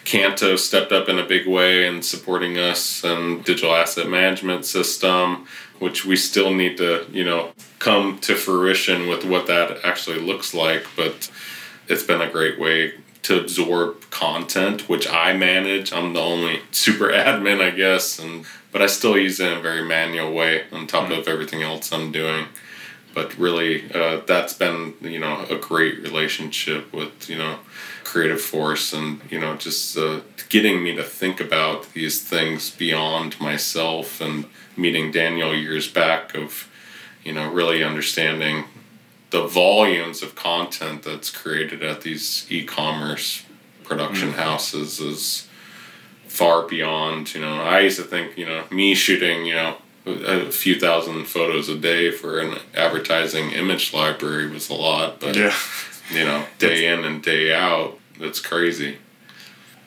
Canto 0.04 0.56
stepped 0.56 0.92
up 0.92 1.10
in 1.10 1.18
a 1.18 1.26
big 1.26 1.46
way 1.46 1.86
and 1.86 2.02
supporting 2.02 2.58
us 2.58 3.04
and 3.04 3.44
digital 3.44 3.74
asset 3.74 4.08
management 4.08 4.64
system, 4.64 5.46
which 5.78 6.06
we 6.06 6.16
still 6.16 6.54
need 6.54 6.78
to, 6.78 7.06
you 7.12 7.22
know, 7.22 7.52
come 7.80 8.18
to 8.20 8.34
fruition 8.34 9.08
with 9.08 9.26
what 9.26 9.46
that 9.46 9.84
actually 9.84 10.18
looks 10.18 10.54
like. 10.54 10.86
But 10.96 11.30
it's 11.86 12.02
been 12.02 12.22
a 12.22 12.30
great 12.30 12.58
way 12.58 12.94
to 13.24 13.40
absorb 13.40 14.08
content, 14.10 14.88
which 14.88 15.08
I 15.08 15.36
manage. 15.36 15.92
I'm 15.92 16.12
the 16.12 16.20
only 16.20 16.60
super 16.70 17.08
admin, 17.12 17.60
I 17.60 17.70
guess, 17.70 18.18
and 18.18 18.46
but 18.72 18.82
I 18.82 18.86
still 18.86 19.18
use 19.18 19.38
it 19.38 19.52
in 19.52 19.58
a 19.58 19.62
very 19.62 19.84
manual 19.84 20.32
way 20.32 20.64
on 20.72 20.86
top 20.86 21.10
of 21.10 21.28
everything 21.28 21.62
else 21.62 21.92
I'm 21.92 22.10
doing 22.10 22.46
but 23.14 23.36
really 23.38 23.90
uh, 23.94 24.20
that's 24.26 24.52
been 24.52 24.94
you 25.00 25.18
know 25.18 25.46
a 25.48 25.56
great 25.56 26.02
relationship 26.02 26.92
with 26.92 27.30
you 27.30 27.38
know 27.38 27.58
creative 28.02 28.40
force 28.40 28.92
and 28.92 29.20
you 29.30 29.40
know 29.40 29.56
just 29.56 29.96
uh, 29.96 30.20
getting 30.48 30.82
me 30.82 30.94
to 30.94 31.02
think 31.02 31.40
about 31.40 31.92
these 31.94 32.22
things 32.22 32.70
beyond 32.70 33.40
myself 33.40 34.20
and 34.20 34.44
meeting 34.76 35.10
daniel 35.10 35.54
years 35.54 35.88
back 35.88 36.34
of 36.34 36.68
you 37.22 37.32
know 37.32 37.50
really 37.50 37.82
understanding 37.82 38.64
the 39.34 39.46
volumes 39.48 40.22
of 40.22 40.36
content 40.36 41.02
that's 41.02 41.28
created 41.28 41.82
at 41.82 42.02
these 42.02 42.46
e-commerce 42.50 43.44
production 43.82 44.28
mm-hmm. 44.28 44.38
houses 44.38 45.00
is 45.00 45.48
far 46.28 46.62
beyond 46.68 47.34
you 47.34 47.40
know 47.40 47.56
i 47.76 47.80
used 47.80 47.98
to 47.98 48.04
think 48.04 48.38
you 48.38 48.46
know 48.46 48.62
me 48.70 48.94
shooting 48.94 49.44
you 49.44 49.54
know 49.54 49.76
a 50.06 50.52
few 50.52 50.78
thousand 50.78 51.24
photos 51.24 51.68
a 51.68 51.76
day 51.76 52.12
for 52.12 52.38
an 52.38 52.58
advertising 52.76 53.50
image 53.50 53.92
library 53.92 54.46
was 54.48 54.70
a 54.70 54.74
lot 54.74 55.18
but 55.18 55.34
Yeah. 55.34 55.52
you 56.12 56.24
know 56.24 56.46
day 56.58 56.86
in 56.92 57.04
and 57.04 57.20
day 57.20 57.52
out 57.52 57.98
that's 58.20 58.40
crazy 58.40 58.98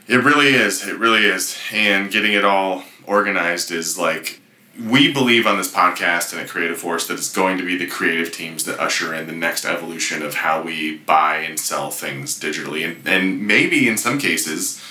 It 0.08 0.24
really 0.30 0.52
is. 0.66 0.88
It 0.88 0.98
really 0.98 1.26
is. 1.38 1.58
And 1.74 2.10
getting 2.10 2.34
it 2.34 2.46
all 2.46 2.84
organized 3.06 3.72
is 3.72 3.98
like 3.98 4.40
we 4.80 5.12
believe 5.12 5.48
on 5.48 5.58
this 5.58 5.72
podcast 5.72 6.32
and 6.32 6.42
at 6.42 6.50
Creative 6.50 6.78
Force 6.78 7.08
that 7.08 7.16
it's 7.16 7.34
going 7.34 7.58
to 7.58 7.66
be 7.66 7.78
the 7.78 7.88
creative 7.88 8.32
teams 8.32 8.66
that 8.66 8.80
usher 8.80 9.14
in 9.14 9.28
the 9.28 9.34
next 9.34 9.66
evolution 9.66 10.22
of 10.22 10.36
how 10.36 10.62
we 10.62 10.98
buy 10.98 11.38
and 11.38 11.60
sell 11.60 11.90
things 11.90 12.40
digitally. 12.40 12.86
And, 12.86 13.08
and 13.08 13.46
maybe 13.46 13.88
in 13.88 13.98
some 13.98 14.20
cases, 14.20 14.82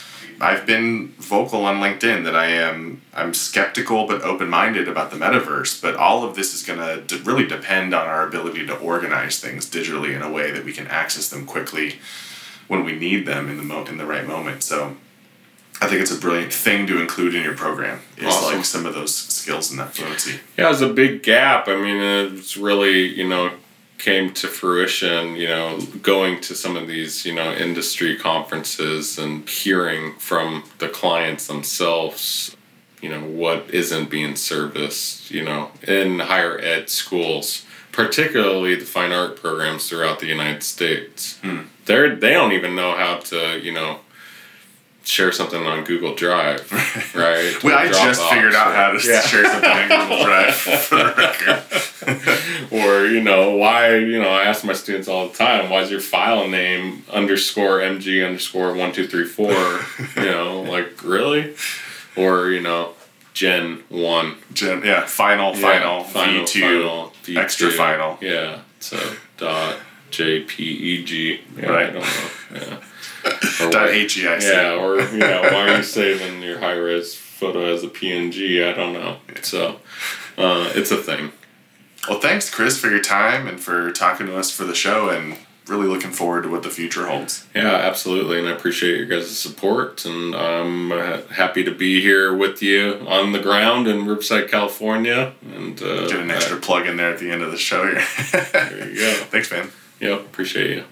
I've 0.41 0.67
been 0.67 1.09
vocal 1.19 1.65
on 1.65 1.77
LinkedIn 1.77 2.25
that 2.25 2.37
I 2.37 2.47
am 2.47 3.01
I'm 3.15 3.33
skeptical 3.33 4.07
but 4.07 4.23
open 4.23 4.49
minded 4.49 4.89
about 4.89 5.11
the 5.11 5.17
metaverse. 5.17 5.81
But 5.81 5.95
all 5.95 6.25
of 6.25 6.35
this 6.35 6.53
is 6.53 6.63
going 6.63 6.81
to 6.81 7.03
de- 7.03 7.23
really 7.23 7.47
depend 7.47 7.95
on 7.95 8.07
our 8.07 8.27
ability 8.27 8.67
to 8.67 8.77
organize 8.77 9.41
things 9.41 9.71
digitally 9.71 10.15
in 10.15 10.23
a 10.23 10.31
way 10.31 10.51
that 10.51 10.65
we 10.65 10.73
can 10.73 10.89
access 10.89 11.29
them 11.29 11.47
quickly 11.47 12.01
when 12.69 12.85
we 12.85 12.99
need 12.99 13.25
them 13.25 13.49
in 13.49 13.57
the 13.57 13.63
mo- 13.63 13.85
in 13.85 13.97
the 13.97 14.05
right 14.05 14.27
moment. 14.27 14.63
So 14.63 14.97
I 15.81 15.89
think 15.89 16.01
it's 16.01 16.11
a 16.11 16.19
brilliant 16.19 16.53
thing 16.53 16.87
to 16.87 17.01
include 17.01 17.35
in 17.35 17.43
your 17.43 17.55
program. 17.55 18.01
Is 18.17 18.27
Awesome. 18.27 18.57
like 18.57 18.65
some 18.65 18.87
of 18.87 18.95
those 18.95 19.15
skills 19.15 19.71
and 19.71 19.79
that 19.79 19.95
fluency. 19.95 20.41
Yeah, 20.57 20.67
it 20.67 20.71
was 20.71 20.81
a 20.83 20.89
big 20.89 21.23
gap. 21.23 21.69
I 21.69 21.77
mean, 21.77 22.01
it's 22.37 22.57
really, 22.57 23.07
you 23.07 23.29
know, 23.29 23.53
came 23.99 24.33
to 24.35 24.47
fruition, 24.49 25.37
you 25.37 25.49
know, 25.49 25.79
going 26.03 26.41
to 26.43 26.55
some 26.55 26.77
of 26.77 26.87
these, 26.87 27.25
you 27.25 27.35
know, 27.35 27.53
industry 27.53 28.17
conferences 28.17 29.19
and 29.19 29.49
hearing 29.49 30.15
from 30.19 30.65
the 30.79 30.89
clients 30.89 31.47
themselves, 31.47 32.57
you 33.03 33.09
know, 33.09 33.21
what 33.21 33.69
isn't 33.71 34.11
being 34.11 34.37
serviced, 34.37 35.31
you 35.31 35.45
know, 35.45 35.71
in 35.87 36.21
higher 36.21 36.59
ed 36.59 36.89
schools, 36.89 37.65
particularly 37.93 38.75
the 38.75 38.85
fine 38.85 39.13
art 39.13 39.37
programs 39.37 39.89
throughout 39.89 40.21
the 40.21 40.27
United 40.27 40.63
States. 40.63 41.39
Hmm. 41.39 41.63
They're, 41.87 42.17
they 42.17 42.33
don't 42.33 42.53
even 42.53 42.75
know 42.75 42.95
how 42.97 43.19
to, 43.19 43.59
you 43.61 43.73
know, 43.73 44.01
share 45.07 45.31
something 45.33 45.63
on 45.65 45.85
Google 45.85 46.15
Drive, 46.15 46.71
right? 47.15 47.57
Well, 47.65 47.79
I 47.79 47.89
just 47.89 48.21
figured 48.29 48.55
out 48.55 48.69
or- 48.69 48.75
how 48.75 48.91
to 48.93 49.09
Yeah. 49.09 49.21
share 49.21 49.45
something 49.45 49.71
on 49.71 49.89
Google 49.89 50.25
Drive 50.25 50.55
for 50.57 50.97
the 50.97 51.15
record. 51.17 51.63
or 52.73 53.07
you 53.07 53.21
know 53.23 53.57
why 53.57 53.97
you 53.97 54.21
know 54.21 54.29
i 54.29 54.45
ask 54.45 54.65
my 54.65 54.73
students 54.75 55.09
all 55.09 55.29
the 55.29 55.35
time 55.35 55.71
why 55.71 55.81
is 55.81 55.91
your 55.91 55.99
file 56.01 56.47
name 56.47 57.03
underscore 57.13 57.79
mg 57.81 58.25
underscore 58.27 58.75
one 58.75 58.93
two 58.93 59.07
three 59.09 59.25
four 59.25 59.53
you 60.17 60.31
know 60.31 60.61
like 60.63 61.03
really 61.03 61.55
or 62.17 62.51
you 62.51 62.61
know 62.61 62.93
gen 63.33 63.83
1 63.89 64.35
Gen, 64.53 64.83
yeah, 64.85 65.05
final, 65.07 65.53
Yeah, 65.55 65.61
final, 65.61 66.05
final 66.05 66.43
V2, 66.45 66.61
final, 66.61 67.13
V2, 67.25 67.37
extra 67.39 67.71
final. 67.71 68.19
yeah 68.21 68.61
so 68.81 68.99
dot 69.37 69.77
JPEG. 70.11 71.41
Yeah, 71.57 71.67
Right. 71.69 71.87
I 71.89 71.91
don't 71.91 72.03
know. 72.03 72.31
Yeah. 72.55 72.79
Or 73.61 73.71
Dot 73.71 73.89
HEIC. 73.91 74.43
Yeah, 74.43 74.75
or 74.75 75.01
you 75.13 75.19
know, 75.19 75.43
why 75.43 75.69
are 75.69 75.77
you 75.79 75.83
saving 75.83 76.43
your 76.43 76.59
high 76.59 76.75
res 76.75 77.15
photo 77.15 77.73
as 77.73 77.83
a 77.83 77.89
PNG? 77.89 78.67
I 78.67 78.73
don't 78.75 78.93
know. 78.93 79.17
So, 79.43 79.81
uh, 80.37 80.71
it's 80.75 80.91
a 80.91 80.97
thing. 80.99 81.33
Well, 82.09 82.21
thanks, 82.21 82.51
Chris, 82.51 82.79
for 82.79 82.89
your 82.89 83.01
time 83.03 83.49
and 83.49 83.59
for 83.59 83.91
talking 83.93 84.27
to 84.27 84.37
us 84.37 84.51
for 84.51 84.65
the 84.65 84.75
show, 84.75 85.09
and 85.09 85.39
really 85.67 85.89
looking 85.89 86.13
forward 86.13 86.43
to 86.43 86.49
what 86.49 86.63
the 86.63 86.71
future 86.71 87.07
holds. 87.07 87.47
Yeah, 87.55 87.75
absolutely, 87.75 88.39
and 88.39 88.49
I 88.49 88.53
appreciate 88.53 88.97
your 88.97 89.07
guys' 89.07 89.37
support, 89.37 90.05
and 90.05 90.35
I'm 90.35 90.93
uh, 90.93 91.23
happy 91.33 91.65
to 91.65 91.73
be 91.73 92.01
here 92.01 92.35
with 92.35 92.63
you 92.63 93.05
on 93.09 93.33
the 93.33 93.41
ground 93.41 93.89
in 93.89 94.07
Riverside, 94.07 94.49
California. 94.51 95.33
And 95.55 95.81
uh, 95.83 96.07
Get 96.07 96.21
an 96.21 96.31
extra 96.31 96.59
plug 96.59 96.87
in 96.87 96.97
there 96.97 97.13
at 97.13 97.19
the 97.19 97.31
end 97.31 97.43
of 97.43 97.51
the 97.51 97.59
show 97.59 97.85
here. 97.87 98.05
there 98.53 98.89
you 98.89 98.97
go. 99.01 99.13
Thanks, 99.31 99.51
man. 99.51 99.71
Yep, 100.01 100.21
appreciate 100.21 100.71
you. 100.77 100.85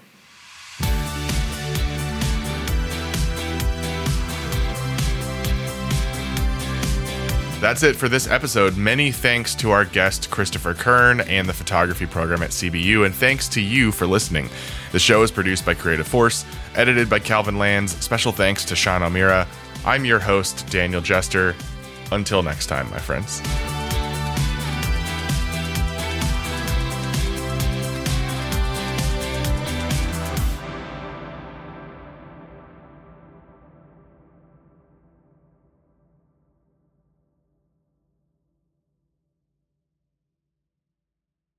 That's 7.64 7.83
it 7.83 7.96
for 7.96 8.11
this 8.11 8.29
episode. 8.29 8.77
Many 8.77 9.11
thanks 9.11 9.55
to 9.55 9.70
our 9.70 9.87
guest, 9.87 10.31
Christopher 10.31 10.74
Kern, 10.74 11.22
and 11.22 11.48
the 11.48 11.55
photography 11.55 12.05
program 12.05 12.42
at 12.42 12.50
CBU, 12.50 13.07
and 13.07 13.14
thanks 13.14 13.48
to 13.48 13.61
you 13.62 13.90
for 13.90 14.07
listening. 14.07 14.50
The 14.92 14.98
show 14.98 15.22
is 15.22 15.31
produced 15.31 15.64
by 15.64 15.72
Creative 15.72 16.07
Force, 16.07 16.44
edited 16.74 17.09
by 17.09 17.20
Calvin 17.20 17.59
Lanz. 17.59 17.96
Special 18.05 18.33
thanks 18.33 18.66
to 18.66 18.77
Sean 18.77 19.03
O'Meara. 19.03 19.48
I'm 19.87 20.05
your 20.05 20.18
host, 20.18 20.66
Daniel 20.68 21.00
Jester. 21.00 21.57
Until 22.12 22.42
next 22.42 22.66
time, 22.66 22.90
my 22.90 22.98
friends. 22.98 23.40